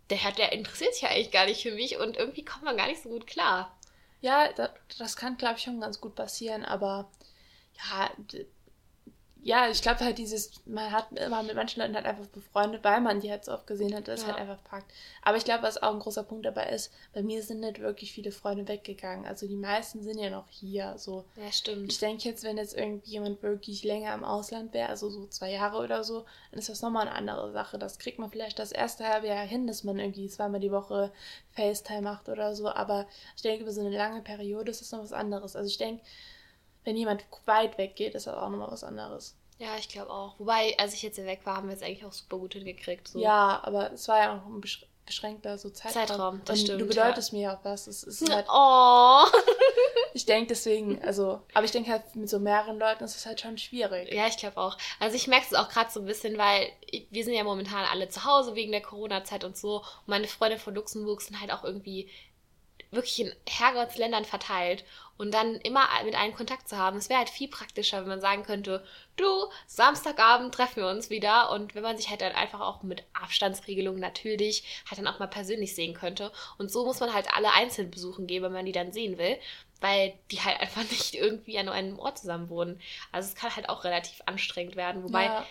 [0.10, 2.78] der, hat, der interessiert sich ja eigentlich gar nicht für mich und irgendwie kommt man
[2.78, 3.78] gar nicht so gut klar.
[4.22, 7.10] Ja, das, das kann, glaube ich, schon ganz gut passieren, aber
[7.78, 8.12] ja,
[9.44, 13.02] ja, ich glaube halt dieses, man hat immer mit manchen Leuten halt einfach befreundet, weil
[13.02, 14.28] man die halt so oft gesehen hat, das ja.
[14.28, 14.92] halt einfach packt.
[15.24, 18.14] Aber ich glaube, was auch ein großer Punkt dabei ist, bei mir sind nicht wirklich
[18.14, 19.26] viele Freunde weggegangen.
[19.26, 20.94] Also die meisten sind ja noch hier.
[20.98, 21.26] So.
[21.38, 21.92] Ja, stimmt.
[21.92, 25.78] Ich denke jetzt, wenn jetzt irgendjemand wirklich länger im Ausland wäre, also so zwei Jahre
[25.78, 27.80] oder so, dann ist das nochmal eine andere Sache.
[27.80, 31.12] Das kriegt man vielleicht das erste halbe Jahr hin, dass man irgendwie zweimal die Woche
[31.56, 32.70] FaceTime macht oder so.
[32.70, 35.56] Aber ich denke, über so eine lange Periode ist das noch was anderes.
[35.56, 36.04] Also ich denke,
[36.84, 39.36] wenn jemand weit weg geht, ist das auch nochmal was anderes.
[39.62, 40.40] Ja, ich glaube auch.
[40.40, 43.08] Wobei, als ich jetzt hier weg war, haben wir es eigentlich auch super gut hingekriegt.
[43.08, 43.20] So.
[43.20, 44.60] Ja, aber es war ja auch ein
[45.06, 46.08] beschränkter so Zeitraum.
[46.08, 46.82] Zeitraum, das Und stimmt.
[46.82, 47.38] Du bedeutest ja.
[47.38, 47.86] mir auch was.
[47.86, 49.26] Es ist halt, oh.
[50.16, 53.40] ich denke deswegen, also, aber ich denke halt mit so mehreren Leuten ist es halt
[53.40, 54.12] schon schwierig.
[54.12, 54.78] Ja, ich glaube auch.
[55.00, 56.72] Also ich merke es auch gerade so ein bisschen, weil
[57.12, 59.78] wir sind ja momentan alle zu Hause wegen der Corona-Zeit und so.
[59.78, 62.10] Und meine Freunde von Luxemburg sind halt auch irgendwie
[62.92, 64.84] wirklich in Herrgottsländern verteilt
[65.18, 66.98] und dann immer mit einem Kontakt zu haben.
[66.98, 68.84] Es wäre halt viel praktischer, wenn man sagen könnte,
[69.16, 69.26] du,
[69.68, 74.02] Samstagabend treffen wir uns wieder und wenn man sich halt dann einfach auch mit Abstandsregelungen
[74.02, 76.32] natürlich halt dann auch mal persönlich sehen könnte.
[76.58, 79.38] Und so muss man halt alle einzeln besuchen gehen, wenn man die dann sehen will,
[79.80, 82.82] weil die halt einfach nicht irgendwie an einem Ort zusammen wohnen.
[83.12, 85.46] Also es kann halt auch relativ anstrengend werden, wobei ja.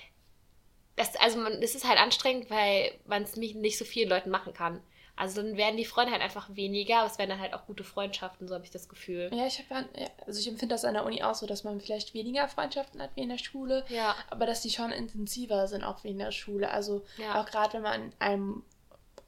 [0.96, 4.52] das, also man, es ist halt anstrengend, weil man es nicht so vielen Leuten machen
[4.52, 4.82] kann.
[5.20, 7.84] Also dann werden die Freunde halt einfach weniger, aber es werden dann halt auch gute
[7.84, 9.30] Freundschaften, so habe ich das Gefühl.
[9.34, 11.78] Ja, ich habe ja, also ich empfinde das an der Uni auch so, dass man
[11.78, 14.14] vielleicht weniger Freundschaften hat wie in der Schule, ja.
[14.30, 16.70] aber dass die schon intensiver sind auch wie in der Schule.
[16.70, 17.38] Also ja.
[17.38, 18.62] auch gerade wenn man in einem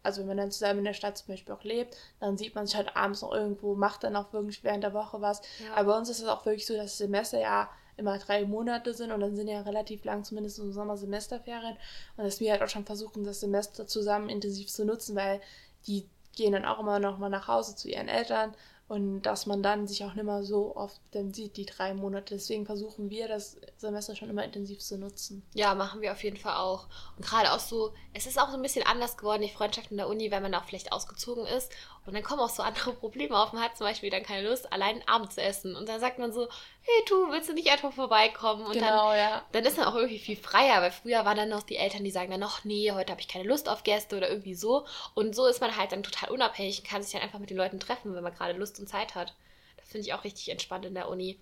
[0.02, 2.66] also wenn man dann zusammen in der Stadt zum Beispiel auch lebt, dann sieht man
[2.66, 5.42] sich halt abends noch irgendwo, macht dann auch wirklich während der Woche was.
[5.62, 5.74] Ja.
[5.74, 9.12] Aber bei uns ist es auch wirklich so, dass Semester ja immer drei Monate sind
[9.12, 11.76] und dann sind ja relativ lang, zumindest im Sommer Semesterferien.
[12.16, 15.40] Und dass wir halt auch schon versuchen, das Semester zusammen intensiv zu nutzen, weil
[15.86, 18.54] die gehen dann auch immer noch mal nach Hause zu ihren Eltern
[18.92, 22.34] und dass man dann sich auch nicht mehr so oft dann sieht, die drei Monate.
[22.34, 25.42] Deswegen versuchen wir das Semester schon immer intensiv zu nutzen.
[25.54, 26.88] Ja, machen wir auf jeden Fall auch.
[27.16, 29.96] Und gerade auch so, es ist auch so ein bisschen anders geworden, die Freundschaft in
[29.96, 31.72] der Uni, weil man auch vielleicht ausgezogen ist.
[32.04, 33.54] Und dann kommen auch so andere Probleme auf.
[33.54, 35.74] Man hat zum Beispiel dann keine Lust, allein Abend zu essen.
[35.74, 36.48] Und dann sagt man so,
[36.82, 38.66] hey du, willst du nicht einfach vorbeikommen?
[38.66, 39.46] Und genau, dann, ja.
[39.52, 42.10] Dann ist man auch irgendwie viel freier, weil früher waren dann noch die Eltern, die
[42.10, 44.86] sagen dann noch, nee, heute habe ich keine Lust auf Gäste oder irgendwie so.
[45.14, 47.56] Und so ist man halt dann total unabhängig und kann sich dann einfach mit den
[47.56, 49.34] Leuten treffen, wenn man gerade Lust und Zeit hat.
[49.76, 51.38] Das finde ich auch richtig entspannt in der Uni.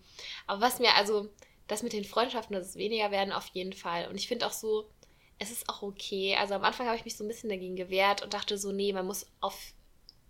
[0.46, 1.28] Aber was mir also,
[1.68, 4.08] das mit den Freundschaften, dass es weniger werden, auf jeden Fall.
[4.08, 4.90] Und ich finde auch so,
[5.38, 6.36] es ist auch okay.
[6.38, 8.92] Also am Anfang habe ich mich so ein bisschen dagegen gewehrt und dachte so, nee,
[8.92, 9.72] man muss auf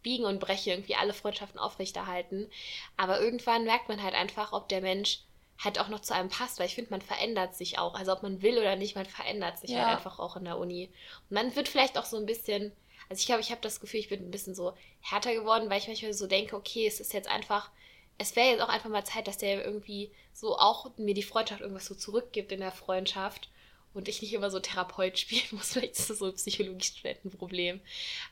[0.02, 2.50] Biegen und Brechen irgendwie alle Freundschaften aufrechterhalten.
[2.96, 5.20] Aber irgendwann merkt man halt einfach, ob der Mensch
[5.62, 7.94] halt auch noch zu einem passt, weil ich finde, man verändert sich auch.
[7.94, 9.84] Also ob man will oder nicht, man verändert sich ja.
[9.84, 10.88] halt einfach auch in der Uni.
[11.28, 12.72] Und man wird vielleicht auch so ein bisschen,
[13.08, 15.78] also ich glaube, ich habe das Gefühl, ich bin ein bisschen so härter geworden, weil
[15.78, 17.70] ich manchmal so denke, okay, es ist jetzt einfach,
[18.16, 21.60] es wäre jetzt auch einfach mal Zeit, dass der irgendwie so auch mir die Freundschaft
[21.60, 23.50] irgendwas so zurückgibt in der Freundschaft
[23.92, 25.72] und ich nicht immer so Therapeut spielen muss.
[25.72, 27.80] Vielleicht ist das so ein Psychologiestudentenproblem.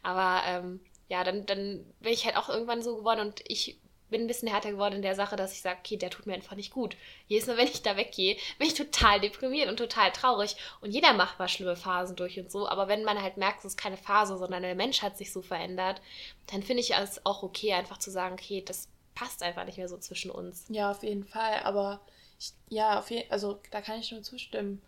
[0.03, 3.79] Aber ähm, ja, dann, dann bin ich halt auch irgendwann so geworden und ich
[4.11, 6.35] bin ein bisschen härter geworden in der Sache, dass ich sage, okay, der tut mir
[6.35, 6.97] einfach nicht gut.
[7.27, 10.57] Jedes Mal, wenn ich da weggehe, bin ich total deprimiert und total traurig.
[10.81, 12.69] Und jeder macht mal schlimme Phasen durch und so.
[12.69, 15.43] Aber wenn man halt merkt, es ist keine Phase, sondern der Mensch hat sich so
[15.43, 16.01] verändert,
[16.47, 19.89] dann finde ich es auch okay, einfach zu sagen, okay, das passt einfach nicht mehr
[19.89, 20.65] so zwischen uns.
[20.69, 21.61] Ja, auf jeden Fall.
[21.65, 22.01] Aber
[22.39, 24.81] ich, ja, auf jeden, also da kann ich nur zustimmen.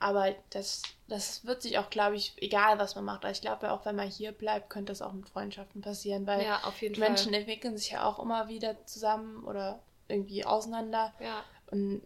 [0.00, 3.24] Aber das, das wird sich auch, glaube ich, egal was man macht.
[3.26, 6.42] Ich glaube ja auch, wenn man hier bleibt, könnte das auch mit Freundschaften passieren, weil
[6.42, 6.60] ja,
[6.98, 7.40] Menschen Fall.
[7.40, 11.12] entwickeln sich ja auch immer wieder zusammen oder irgendwie auseinander.
[11.20, 11.44] Ja.
[11.70, 12.00] Und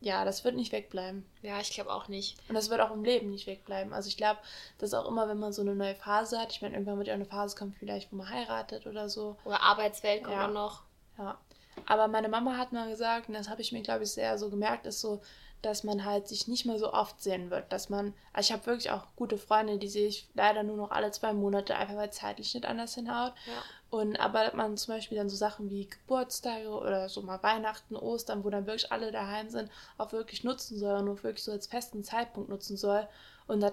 [0.00, 1.26] ja, das wird nicht wegbleiben.
[1.42, 2.38] Ja, ich glaube auch nicht.
[2.48, 3.92] Und das wird auch im Leben nicht wegbleiben.
[3.92, 4.40] Also ich glaube,
[4.78, 7.14] dass auch immer, wenn man so eine neue Phase hat, ich meine, irgendwann wird ja
[7.14, 9.36] eine Phase kommen, vielleicht, wo man heiratet oder so.
[9.44, 10.48] Oder Arbeitswelt kommt ja.
[10.48, 10.82] noch.
[11.18, 11.38] Ja.
[11.86, 14.48] Aber meine Mama hat mal gesagt, und das habe ich mir, glaube ich, sehr so
[14.48, 15.20] gemerkt, ist so,
[15.64, 17.72] dass man halt sich nicht mehr so oft sehen wird.
[17.72, 20.90] Dass man, also ich habe wirklich auch gute Freunde, die sehe ich leider nur noch
[20.90, 23.32] alle zwei Monate, einfach weil zeitlich nicht anders hinhaut.
[23.46, 23.62] Ja.
[23.90, 28.44] Und aber man zum Beispiel dann so Sachen wie Geburtstage oder so mal Weihnachten, Ostern,
[28.44, 31.66] wo dann wirklich alle daheim sind, auch wirklich nutzen soll und nur wirklich so als
[31.66, 33.06] festen Zeitpunkt nutzen soll.
[33.46, 33.70] Und da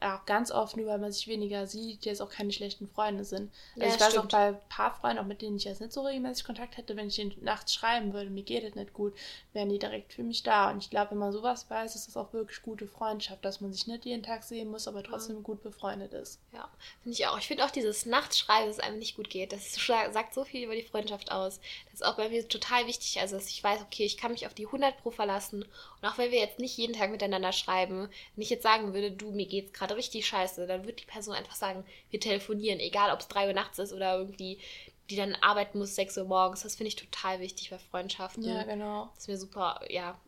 [0.00, 3.50] auch ganz oft nur, weil man sich weniger sieht, jetzt auch keine schlechten Freunde sind.
[3.74, 4.24] Also ja, ich weiß stimmt.
[4.26, 6.96] auch bei ein paar Freunden, auch mit denen ich jetzt nicht so regelmäßig Kontakt hätte,
[6.96, 9.14] wenn ich ihnen nachts schreiben würde, mir geht es nicht gut,
[9.52, 10.70] wären die direkt für mich da.
[10.70, 13.72] Und ich glaube, wenn man sowas weiß, ist das auch wirklich gute Freundschaft, dass man
[13.72, 15.42] sich nicht jeden Tag sehen muss, aber trotzdem mhm.
[15.42, 16.40] gut befreundet ist.
[16.52, 16.68] Ja,
[17.02, 17.38] finde ich auch.
[17.38, 20.64] Ich finde auch dieses Nachtschreiben, dass es einem nicht gut geht, das sagt so viel
[20.64, 21.60] über die Freundschaft aus.
[22.00, 24.54] Ist auch bei mir total wichtig, also dass ich weiß, okay, ich kann mich auf
[24.54, 25.62] die 100 Pro verlassen.
[25.64, 29.10] Und auch wenn wir jetzt nicht jeden Tag miteinander schreiben, wenn ich jetzt sagen würde,
[29.10, 33.12] du, mir geht's gerade richtig scheiße, dann wird die Person einfach sagen, wir telefonieren, egal
[33.12, 34.58] ob es 3 Uhr nachts ist oder irgendwie
[35.10, 36.62] die dann arbeiten muss 6 Uhr morgens.
[36.62, 38.44] Das finde ich total wichtig bei Freundschaften.
[38.44, 39.10] Ja, genau.
[39.14, 40.18] Das ist mir super, ja,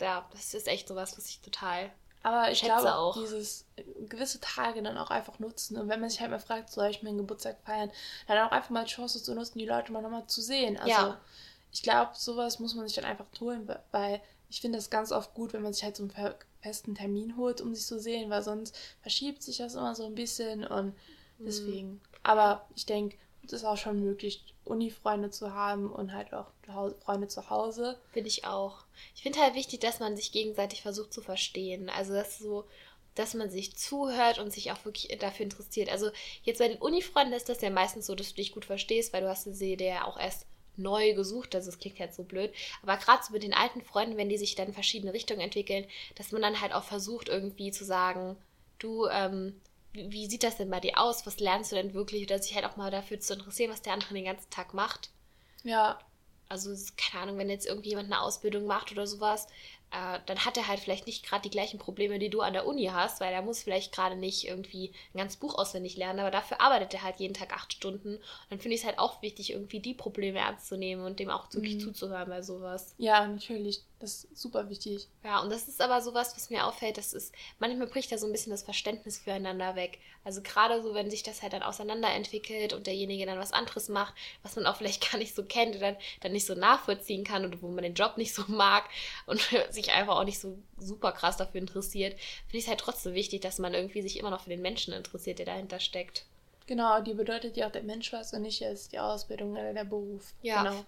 [0.00, 1.90] ja, das ist echt sowas, was ich total
[2.28, 3.64] aber ich glaube auch dieses
[4.06, 5.78] gewisse Tage dann auch einfach nutzen.
[5.78, 7.90] Und wenn man sich halt mal fragt, soll ich meinen Geburtstag feiern,
[8.26, 10.76] dann auch einfach mal die Chance zu nutzen, die Leute mal nochmal zu sehen.
[10.76, 11.20] Also ja.
[11.72, 15.32] ich glaube, sowas muss man sich dann einfach holen, weil ich finde das ganz oft
[15.32, 18.42] gut, wenn man sich halt so einen festen Termin holt, um sich zu sehen, weil
[18.42, 20.88] sonst verschiebt sich das immer so ein bisschen und
[21.38, 21.44] mhm.
[21.46, 21.88] deswegen.
[21.88, 22.00] Mhm.
[22.24, 26.46] Aber ich denke, es ist auch schon möglich, Uni-Freunde zu haben und halt auch
[27.04, 27.98] Freunde zu Hause.
[28.12, 28.84] Finde ich auch.
[29.14, 31.90] Ich finde halt wichtig, dass man sich gegenseitig versucht zu verstehen.
[31.90, 32.64] Also, dass so,
[33.14, 35.90] dass man sich zuhört und sich auch wirklich dafür interessiert.
[35.90, 36.10] Also,
[36.42, 39.22] jetzt bei den Uni-Freunden ist das ja meistens so, dass du dich gut verstehst, weil
[39.22, 40.46] du hast sie ja auch erst
[40.78, 42.52] neu gesucht, also es klingt jetzt so blöd,
[42.82, 45.86] aber gerade so mit den alten Freunden, wenn die sich dann in verschiedene Richtungen entwickeln,
[46.14, 48.36] dass man dann halt auch versucht irgendwie zu sagen,
[48.78, 49.60] du, ähm,
[49.92, 51.26] wie sieht das denn bei dir aus?
[51.26, 52.22] Was lernst du denn wirklich?
[52.24, 55.10] Oder sich halt auch mal dafür zu interessieren, was der andere den ganzen Tag macht.
[55.62, 55.98] Ja,
[56.50, 59.48] Also, keine Ahnung, wenn jetzt irgendwie jemand eine Ausbildung macht oder sowas,
[59.90, 62.66] äh, dann hat er halt vielleicht nicht gerade die gleichen Probleme, die du an der
[62.66, 66.30] Uni hast, weil er muss vielleicht gerade nicht irgendwie ein ganzes Buch auswendig lernen, aber
[66.30, 68.16] dafür arbeitet er halt jeden Tag acht Stunden.
[68.16, 71.18] Und dann finde ich es halt auch wichtig, irgendwie die Probleme ernst zu nehmen und
[71.20, 71.80] dem auch wirklich mhm.
[71.80, 72.94] zuzuhören bei sowas.
[72.98, 73.82] Ja, natürlich.
[74.00, 75.08] Das ist super wichtig.
[75.24, 78.26] Ja, und das ist aber sowas, was mir auffällt, das ist, manchmal bricht da so
[78.26, 79.98] ein bisschen das Verständnis füreinander weg.
[80.22, 84.14] Also gerade so, wenn sich das halt dann auseinanderentwickelt und derjenige dann was anderes macht,
[84.42, 87.44] was man auch vielleicht gar nicht so kennt oder dann, dann nicht so nachvollziehen kann
[87.44, 88.84] oder wo man den Job nicht so mag
[89.26, 89.40] und
[89.78, 92.14] sich einfach auch nicht so super krass dafür interessiert,
[92.46, 94.92] finde ich es halt trotzdem wichtig, dass man irgendwie sich immer noch für den Menschen
[94.92, 96.24] interessiert, der dahinter steckt.
[96.66, 99.84] Genau, die bedeutet ja auch der Mensch was und nicht erst die Ausbildung oder der
[99.84, 100.34] Beruf.
[100.42, 100.62] Ja.
[100.62, 100.84] Genau.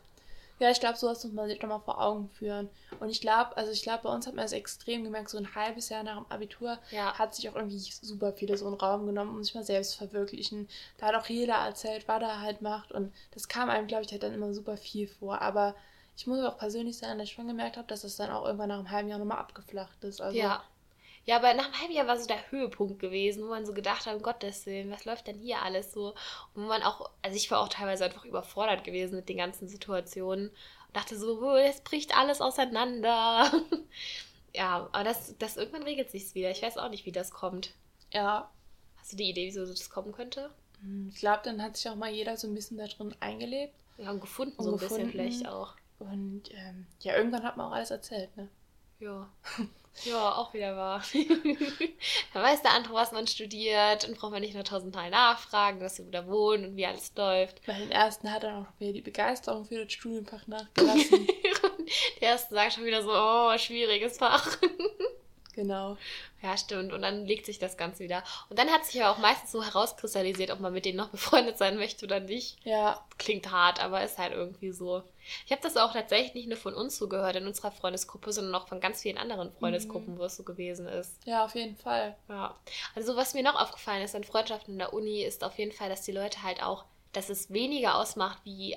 [0.61, 2.69] Ja, ich glaube, sowas muss man sich nochmal vor Augen führen.
[3.01, 5.55] Und ich glaube, also ich glaube, bei uns hat man es extrem gemerkt, so ein
[5.55, 7.19] halbes Jahr nach dem Abitur ja.
[7.19, 10.69] hat sich auch irgendwie super viele so einen Raum genommen, um sich mal selbst verwirklichen.
[10.99, 12.93] Da hat auch jeder erzählt, was er halt macht.
[12.93, 15.41] Und das kam einem, glaube ich, halt dann immer super viel vor.
[15.41, 15.75] Aber
[16.21, 18.69] ich muss auch persönlich sagen, dass ich schon gemerkt habe, dass es dann auch irgendwann
[18.69, 20.21] nach einem halben Jahr nochmal abgeflacht ist.
[20.21, 20.63] Also, ja.
[21.25, 24.05] Ja, aber nach einem halben Jahr war so der Höhepunkt gewesen, wo man so gedacht
[24.05, 26.09] hat, um Gottes Willen, was läuft denn hier alles so?
[26.55, 29.67] Und wo man auch, also ich war auch teilweise einfach überfordert gewesen mit den ganzen
[29.67, 33.51] Situationen und dachte so, oh, es bricht alles auseinander.
[34.55, 36.51] ja, aber das, das irgendwann regelt sich's wieder.
[36.51, 37.73] Ich weiß auch nicht, wie das kommt.
[38.13, 38.51] Ja.
[38.99, 40.51] Hast du die Idee, wieso das kommen könnte?
[40.83, 43.75] Hm, ich glaube, dann hat sich auch mal jeder so ein bisschen da drin eingelebt.
[43.97, 45.07] Ja, und gefunden und so ein gefunden.
[45.07, 45.75] bisschen vielleicht auch.
[46.01, 48.49] Und ähm, ja, irgendwann hat man auch alles erzählt, ne?
[48.99, 49.29] Ja.
[50.05, 51.03] Ja, auch wieder wahr.
[52.33, 55.99] Dann weiß der andere, was man studiert und braucht man nicht nur tausendmal nachfragen, dass
[55.99, 57.65] wir da wohnen und wie alles läuft.
[57.67, 61.27] Bei den ersten hat er auch wieder die Begeisterung für das Studienfach nachgelassen.
[62.21, 64.57] der erste sagt schon wieder so, oh, schwieriges Fach.
[65.55, 65.97] Genau.
[66.43, 66.93] Ja, stimmt.
[66.93, 68.23] Und dann legt sich das Ganze wieder.
[68.49, 71.59] Und dann hat sich aber auch meistens so herauskristallisiert, ob man mit denen noch befreundet
[71.59, 72.59] sein möchte oder nicht.
[72.65, 73.05] Ja.
[73.19, 75.03] Klingt hart, aber ist halt irgendwie so.
[75.45, 78.55] Ich habe das auch tatsächlich nicht nur von uns so gehört in unserer Freundesgruppe, sondern
[78.55, 80.19] auch von ganz vielen anderen Freundesgruppen, mhm.
[80.19, 81.19] wo es so gewesen ist.
[81.27, 82.17] Ja, auf jeden Fall.
[82.29, 82.57] Ja.
[82.95, 85.89] Also was mir noch aufgefallen ist an Freundschaften in der Uni, ist auf jeden Fall,
[85.89, 88.77] dass die Leute halt auch, dass es weniger ausmacht, wie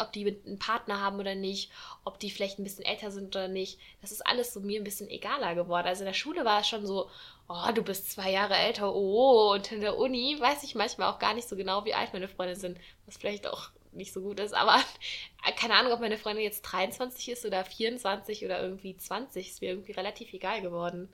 [0.00, 1.70] ob die einen Partner haben oder nicht,
[2.04, 3.78] ob die vielleicht ein bisschen älter sind oder nicht.
[4.00, 5.86] Das ist alles so mir ein bisschen egaler geworden.
[5.86, 7.10] Also in der Schule war es schon so,
[7.48, 11.18] oh, du bist zwei Jahre älter, oh, und in der Uni weiß ich manchmal auch
[11.18, 14.40] gar nicht so genau, wie alt meine Freunde sind, was vielleicht auch nicht so gut
[14.40, 14.54] ist.
[14.54, 14.80] Aber
[15.56, 19.70] keine Ahnung, ob meine Freundin jetzt 23 ist oder 24 oder irgendwie 20, ist mir
[19.70, 21.08] irgendwie relativ egal geworden.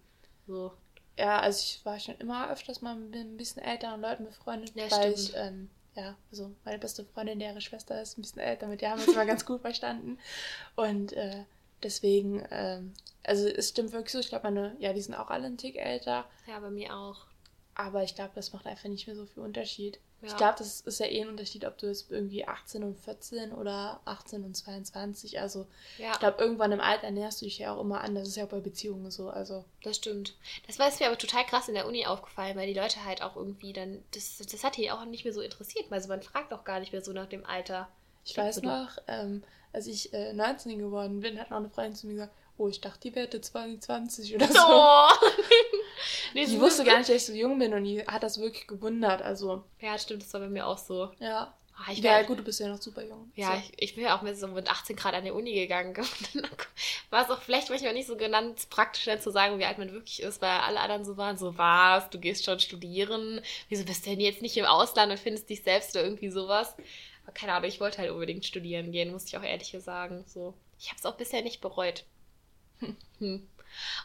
[0.47, 0.73] So.
[1.19, 4.91] Ja, also ich war schon immer öfters mal mit ein bisschen älteren Leuten befreundet, ja,
[4.91, 5.19] weil stimmt.
[5.19, 8.91] ich ähm, ja, also meine beste Freundin, deren Schwester ist ein bisschen älter, mit der
[8.91, 10.19] haben wir uns immer ganz gut verstanden.
[10.77, 11.45] Und äh,
[11.83, 12.93] deswegen, ähm,
[13.25, 15.77] also es stimmt wirklich so, ich glaube, meine, ja, die sind auch alle einen Tick
[15.77, 16.25] älter.
[16.47, 17.27] Ja, bei mir auch.
[17.81, 19.99] Aber ich glaube, das macht einfach nicht mehr so viel Unterschied.
[20.21, 20.29] Ja.
[20.29, 23.53] Ich glaube, das ist ja eh ein Unterschied, ob du jetzt irgendwie 18 und 14
[23.55, 25.41] oder 18 und 22.
[25.41, 25.67] Also
[25.97, 26.13] ja.
[26.13, 28.15] ich glaube, irgendwann im Alter ernährst du dich ja auch immer an.
[28.15, 29.31] Das ist ja auch bei Beziehungen so.
[29.31, 29.65] Also.
[29.83, 30.37] Das stimmt.
[30.67, 33.35] Das war mir aber total krass in der Uni aufgefallen, weil die Leute halt auch
[33.35, 35.87] irgendwie dann, das, das hat die auch nicht mehr so interessiert.
[35.91, 37.89] Also man fragt auch gar nicht mehr so nach dem Alter.
[38.27, 42.07] Ich, weiß noch, ähm, als ich äh, 19 geworden bin, hat noch eine Freundin zu
[42.07, 44.59] mir gesagt, oh, ich dachte, die wäre 22 oder so.
[44.63, 45.09] Oh.
[46.35, 48.67] nee, die wusste gar nicht, dass ich so jung bin und die hat das wirklich
[48.67, 49.23] gewundert.
[49.23, 49.65] Also.
[49.81, 51.11] Ja, stimmt, das war bei mir auch so.
[51.19, 51.55] Ja.
[51.75, 53.33] Ah, ich ja, gut, du bist ja noch super jung.
[53.35, 53.59] Ja, so.
[53.59, 55.97] ich, ich, bin ja auch mit so mit 18 Grad an die Uni gegangen.
[57.11, 60.23] war es auch vielleicht manchmal nicht so genannt praktisch zu sagen, wie alt man wirklich
[60.23, 64.11] ist, weil alle anderen so waren, so was, du gehst schon studieren, wieso bist du
[64.11, 66.75] denn jetzt nicht im Ausland und findest dich selbst oder irgendwie sowas.
[67.23, 70.25] Aber keine Ahnung, ich wollte halt unbedingt studieren gehen, muss ich auch ehrlich sagen.
[70.27, 70.53] So.
[70.79, 72.05] Ich habe es auch bisher nicht bereut.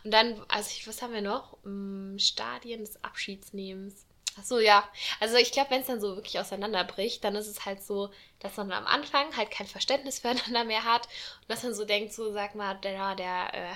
[0.04, 1.58] Und dann, also ich, was haben wir noch?
[1.64, 4.06] Hm, Stadien des Abschiedsnehmens.
[4.38, 4.84] Ach so, ja.
[5.20, 8.58] Also ich glaube, wenn es dann so wirklich auseinanderbricht, dann ist es halt so, dass
[8.58, 11.08] man am Anfang halt kein Verständnis füreinander mehr hat
[11.42, 13.74] und dass man so denkt, so sag mal, der, der äh,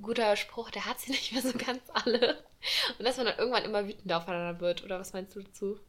[0.00, 2.44] guter Spruch, der hat sie nicht mehr so ganz alle.
[2.98, 4.84] Und dass man dann irgendwann immer wütender aufeinander wird.
[4.84, 5.80] Oder was meinst du dazu?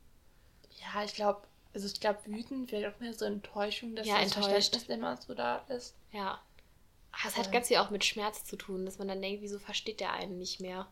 [0.79, 1.41] Ja, ich glaube,
[1.73, 4.49] also ich glaube, wütend wäre auch mehr so Enttäuschung, dass ja, das enttäuscht.
[4.49, 5.95] Verständnis immer so da ist.
[6.11, 6.41] Ja.
[7.23, 9.99] Das hat ganz viel auch mit Schmerz zu tun, dass man dann denkt, wieso versteht
[9.99, 10.87] der einen nicht mehr.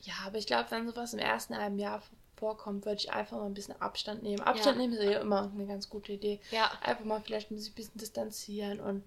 [0.00, 2.02] Ja, aber ich glaube, wenn sowas im ersten halben Jahr
[2.36, 4.42] vorkommt, würde ich einfach mal ein bisschen Abstand nehmen.
[4.42, 4.82] Abstand ja.
[4.82, 6.40] nehmen ist ja immer eine ganz gute Idee.
[6.50, 6.70] Ja.
[6.82, 9.04] Einfach mal vielleicht ein bisschen distanzieren und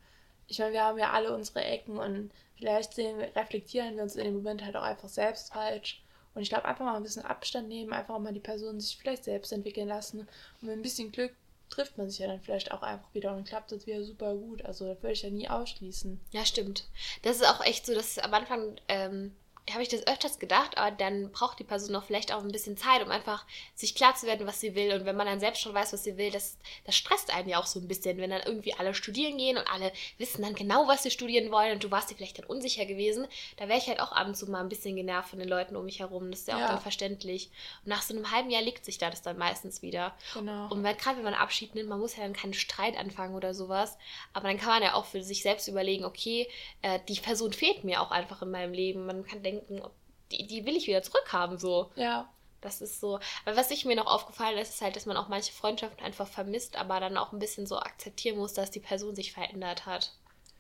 [0.47, 4.25] ich meine, wir haben ja alle unsere Ecken und vielleicht sehen, reflektieren wir uns in
[4.25, 6.01] dem Moment halt auch einfach selbst falsch.
[6.33, 9.23] Und ich glaube, einfach mal ein bisschen Abstand nehmen, einfach mal die Person sich vielleicht
[9.23, 10.19] selbst entwickeln lassen
[10.61, 11.33] und mit ein bisschen Glück
[11.75, 14.63] trifft man sich ja dann vielleicht auch einfach wieder und klappt das wieder super gut.
[14.63, 16.19] Also das würde ich ja nie ausschließen.
[16.31, 16.85] Ja, stimmt.
[17.23, 19.35] Das ist auch echt so, dass am Anfang ähm,
[19.71, 22.77] habe ich das öfters gedacht, aber dann braucht die Person noch vielleicht auch ein bisschen
[22.77, 24.93] Zeit, um einfach sich klar zu werden, was sie will.
[24.93, 27.59] Und wenn man dann selbst schon weiß, was sie will, das, das stresst einen ja
[27.59, 30.87] auch so ein bisschen, wenn dann irgendwie alle studieren gehen und alle wissen dann genau,
[30.87, 33.27] was sie studieren wollen und du warst dir vielleicht dann unsicher gewesen.
[33.57, 35.75] Da wäre ich halt auch ab und zu mal ein bisschen genervt von den Leuten
[35.75, 36.29] um mich herum.
[36.29, 36.67] Das ist ja auch Ja.
[36.67, 37.49] dann verständlich.
[37.83, 40.13] Und nach so einem halben Jahr legt sich da das dann meistens wieder.
[40.35, 40.67] Genau.
[40.71, 43.97] Und gerade wenn man Abschied nimmt, man muss ja dann keinen Streit anfangen oder sowas.
[44.31, 46.47] Aber dann kann man ja auch für sich selbst überlegen, okay,
[46.83, 49.05] äh, die Person fehlt mir auch einfach in meinem Leben.
[49.07, 49.91] Man kann denken, ob-
[50.31, 51.91] die, die will ich wieder zurückhaben, so.
[51.95, 52.29] Ja,
[52.61, 53.19] Das ist so.
[53.45, 56.27] Aber was ich mir noch aufgefallen ist, ist halt, dass man auch manche Freundschaften einfach
[56.27, 60.13] vermisst, aber dann auch ein bisschen so akzeptieren muss, dass die Person sich verändert hat.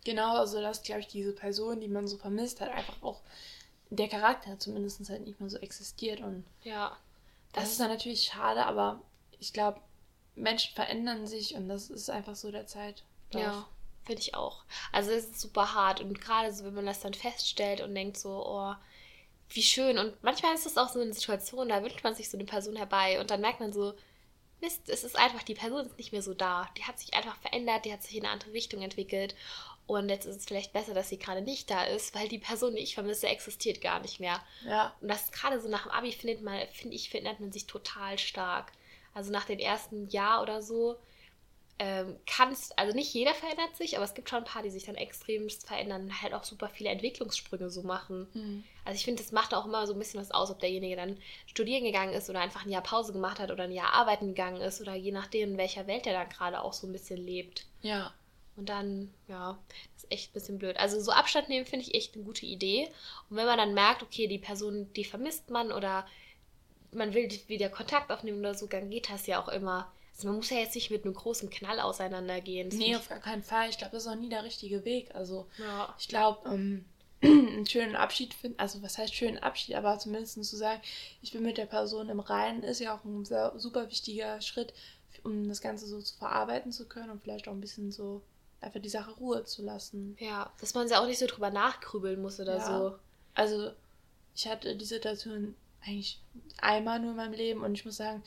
[0.03, 0.35] genau.
[0.37, 3.21] Also, dass, glaube ich, diese Person, die man so vermisst, halt einfach auch
[3.89, 6.19] der Charakter zumindest halt nicht mehr so existiert.
[6.21, 6.95] Und Ja.
[7.53, 9.01] das ist dann natürlich schade, aber
[9.39, 9.79] ich glaube,
[10.35, 13.03] Menschen verändern sich und das ist einfach so der Zeit.
[13.33, 13.67] Ja,
[14.05, 14.63] finde ich auch.
[14.91, 18.17] Also es ist super hart und gerade so, wenn man das dann feststellt und denkt
[18.17, 18.73] so, oh,
[19.49, 19.97] wie schön.
[19.97, 22.75] Und manchmal ist es auch so eine Situation, da wünscht man sich so eine Person
[22.75, 23.93] herbei und dann merkt man so,
[24.61, 26.69] Mist, es ist einfach, die Person ist nicht mehr so da.
[26.77, 29.35] Die hat sich einfach verändert, die hat sich in eine andere Richtung entwickelt.
[29.85, 32.75] Und jetzt ist es vielleicht besser, dass sie gerade nicht da ist, weil die Person,
[32.75, 34.41] die ich vermisse, existiert gar nicht mehr.
[34.65, 37.67] Ja, Und das gerade so nach dem Abi findet man, finde ich, verändert man sich
[37.67, 38.71] total stark.
[39.13, 40.97] Also nach dem ersten Jahr oder so
[41.77, 44.85] ähm, kannst, also nicht jeder verändert sich, aber es gibt schon ein paar, die sich
[44.85, 48.27] dann extrem verändern und halt auch super viele Entwicklungssprünge so machen.
[48.33, 48.63] Mhm.
[48.85, 51.17] Also ich finde, das macht auch immer so ein bisschen was aus, ob derjenige dann
[51.47, 54.61] studieren gegangen ist oder einfach ein Jahr Pause gemacht hat oder ein Jahr arbeiten gegangen
[54.61, 57.65] ist oder je nachdem, in welcher Welt er dann gerade auch so ein bisschen lebt.
[57.81, 58.13] ja,
[58.55, 59.59] Und dann, ja,
[59.95, 60.77] das ist echt ein bisschen blöd.
[60.77, 62.89] Also so Abstand nehmen finde ich echt eine gute Idee.
[63.29, 66.07] Und wenn man dann merkt, okay, die Person, die vermisst man oder
[66.91, 69.91] man will wieder Kontakt aufnehmen oder so, dann geht das ja auch immer.
[70.15, 72.69] Also man muss ja jetzt nicht mit einem großen Knall auseinandergehen.
[72.69, 73.69] Das nee, auf gar keinen Fall.
[73.69, 75.13] Ich glaube, das ist auch nie der richtige Weg.
[75.13, 75.95] Also, ich, ja.
[75.99, 76.85] ich glaube, ähm,
[77.21, 80.81] einen schönen Abschied finden, also was heißt schönen Abschied, aber zumindest zu sagen,
[81.21, 84.73] ich bin mit der Person im Reinen, ist ja auch ein sehr, super wichtiger Schritt,
[85.23, 88.21] um das Ganze so zu verarbeiten zu können und vielleicht auch ein bisschen so
[88.61, 90.15] einfach die Sache Ruhe zu lassen.
[90.19, 92.65] ja, dass man ja auch nicht so drüber nachgrübeln muss oder Ja.
[92.65, 92.95] so.
[93.33, 93.71] Also,
[94.33, 96.19] ich hatte die Situation eigentlich
[96.61, 98.23] einmal nur in meinem Leben und ich muss sagen,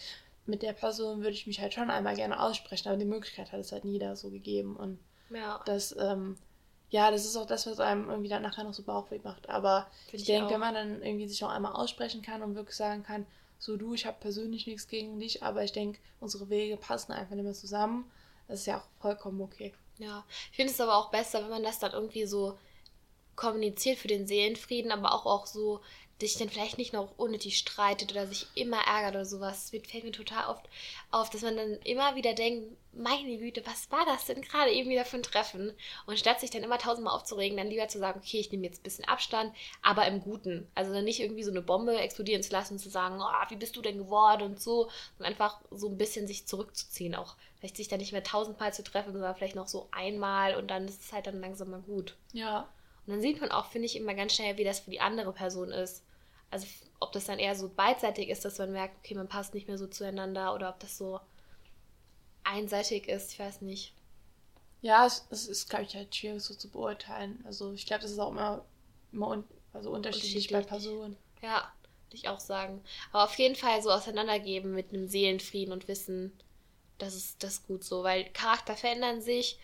[0.49, 3.61] mit der Person würde ich mich halt schon einmal gerne aussprechen, aber die Möglichkeit hat
[3.61, 4.99] es halt nie da so gegeben und
[5.31, 6.37] Ja, das, ähm,
[6.91, 9.49] ja, das ist auch das, was einem irgendwie dann nachher noch so Bauchweh macht.
[9.49, 12.77] Aber Find ich denke, wenn man dann irgendwie sich auch einmal aussprechen kann und wirklich
[12.77, 13.27] sagen kann,
[13.59, 17.35] so du, ich habe persönlich nichts gegen dich, aber ich denke, unsere Wege passen einfach
[17.35, 18.11] nicht mehr zusammen,
[18.47, 19.75] das ist ja auch vollkommen okay.
[19.99, 22.59] Ja, ich finde es aber auch besser, wenn man das dann irgendwie so
[23.37, 25.81] kommuniziert für den Seelenfrieden, aber auch, auch so
[26.21, 29.71] sich dann vielleicht nicht noch unnötig streitet oder sich immer ärgert oder sowas.
[29.71, 30.69] Das fällt mir total oft
[31.11, 34.91] auf, dass man dann immer wieder denkt, meine Güte, was war das denn gerade eben
[34.91, 35.73] wieder für ein Treffen?
[36.07, 38.81] Und statt sich dann immer tausendmal aufzuregen, dann lieber zu sagen, okay, ich nehme jetzt
[38.81, 40.67] ein bisschen Abstand, aber im Guten.
[40.75, 43.57] Also dann nicht irgendwie so eine Bombe explodieren zu lassen und zu sagen, oh, wie
[43.57, 44.91] bist du denn geworden und so.
[45.19, 47.15] Und einfach so ein bisschen sich zurückzuziehen.
[47.15, 50.69] Auch vielleicht sich dann nicht mehr tausendmal zu treffen, sondern vielleicht noch so einmal und
[50.69, 52.17] dann ist es halt dann langsam mal gut.
[52.33, 52.69] Ja,
[53.07, 55.33] Und dann sieht man auch, finde ich, immer ganz schnell, wie das für die andere
[55.33, 56.03] Person ist.
[56.51, 56.67] Also
[57.01, 59.79] ob das dann eher so beidseitig ist, dass man merkt, okay, man passt nicht mehr
[59.79, 61.21] so zueinander oder ob das so
[62.45, 63.95] einseitig ist, ich weiß nicht.
[64.81, 67.41] ja, es, es ist, glaube ich, halt schwierig so zu beurteilen.
[67.47, 68.65] Also ich glaube, das ist auch immer,
[69.13, 70.65] immer un also unterschiedlich bei Unterschiedlich.
[70.65, 71.17] Personen.
[71.43, 71.73] Ja,
[72.09, 72.83] würde ich auch sagen.
[73.13, 76.33] Aber auf jeden Fall so auseinandergeben mit einem Seelenfrieden und wissen,
[76.99, 79.59] das ist das ist gut so, weil Charakter verändern sich.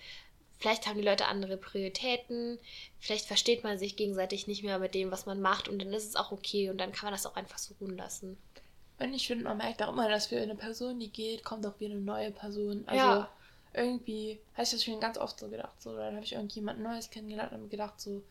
[0.59, 2.59] Vielleicht haben die Leute andere Prioritäten.
[3.01, 5.69] Vielleicht versteht man sich gegenseitig nicht mehr mit dem, was man macht.
[5.69, 6.71] Und dann ist es auch okay.
[6.71, 8.39] Und dann kann man das auch einfach so ruhen lassen.
[8.99, 11.79] Und ich finde, man merkt auch immer, dass für eine Person, die geht, kommt auch
[11.81, 12.85] wieder eine neue Person.
[12.87, 13.31] Also Ja.
[13.75, 15.83] irgendwie habe ich das schon ganz oft so gedacht.
[15.83, 18.23] So, dann habe ich irgendjemand Neues kennengelernt und gedacht, so,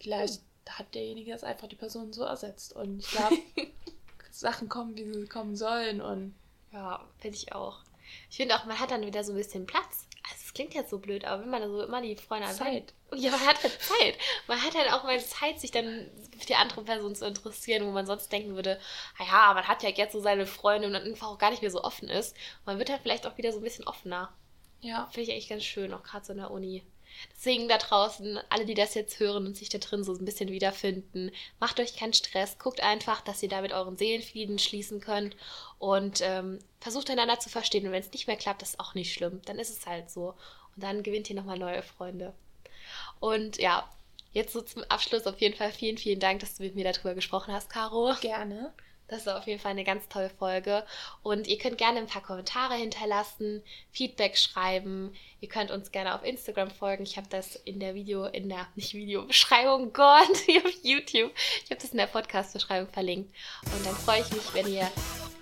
[0.00, 2.74] vielleicht hat derjenige das einfach die Person so ersetzt.
[2.74, 3.36] Und ich glaube,
[4.30, 6.00] Sachen kommen, wie sie kommen sollen.
[6.00, 6.34] Und
[6.72, 7.80] Ja, finde ich auch.
[8.30, 10.06] Ich finde auch, man hat dann wieder so ein bisschen Platz.
[10.60, 12.92] Klingt jetzt so blöd, aber wenn man so immer die Freunde an Zeit.
[13.14, 14.18] Ja, man hat halt Zeit.
[14.46, 17.90] Man hat halt auch mal Zeit, sich dann für die andere Person zu interessieren, wo
[17.92, 18.78] man sonst denken würde,
[19.18, 21.70] naja, man hat ja jetzt so seine Freunde und dann einfach auch gar nicht mehr
[21.70, 22.36] so offen ist.
[22.66, 24.34] Man wird halt vielleicht auch wieder so ein bisschen offener.
[24.82, 26.84] ja, Finde ich eigentlich ganz schön, auch gerade so in der Uni.
[27.34, 30.50] Deswegen da draußen, alle, die das jetzt hören und sich da drin so ein bisschen
[30.50, 35.36] wiederfinden, macht euch keinen Stress, guckt einfach, dass ihr damit euren Seelenfrieden schließen könnt
[35.78, 37.86] und ähm, versucht einander zu verstehen.
[37.86, 39.40] Und wenn es nicht mehr klappt, ist auch nicht schlimm.
[39.46, 40.34] Dann ist es halt so.
[40.76, 42.34] Und dann gewinnt ihr nochmal neue Freunde.
[43.20, 43.88] Und ja,
[44.32, 47.14] jetzt so zum Abschluss auf jeden Fall vielen, vielen Dank, dass du mit mir darüber
[47.14, 48.14] gesprochen hast, Caro.
[48.20, 48.72] gerne.
[49.10, 50.84] Das war auf jeden Fall eine ganz tolle Folge.
[51.22, 55.12] Und ihr könnt gerne ein paar Kommentare hinterlassen, Feedback schreiben.
[55.40, 57.02] Ihr könnt uns gerne auf Instagram folgen.
[57.02, 61.32] Ich habe das in der Video, in der, nicht Videobeschreibung, Gott, auf YouTube.
[61.64, 63.34] Ich habe das in der Podcast-Beschreibung verlinkt.
[63.64, 64.88] Und dann freue ich mich, wenn ihr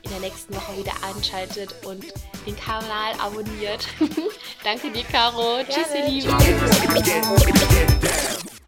[0.02, 2.04] in der nächsten Woche wieder einschaltet und
[2.46, 3.86] den Kanal abonniert.
[4.64, 5.62] Danke dir, Caro.
[5.64, 6.34] Tschüss, ihr Lieben.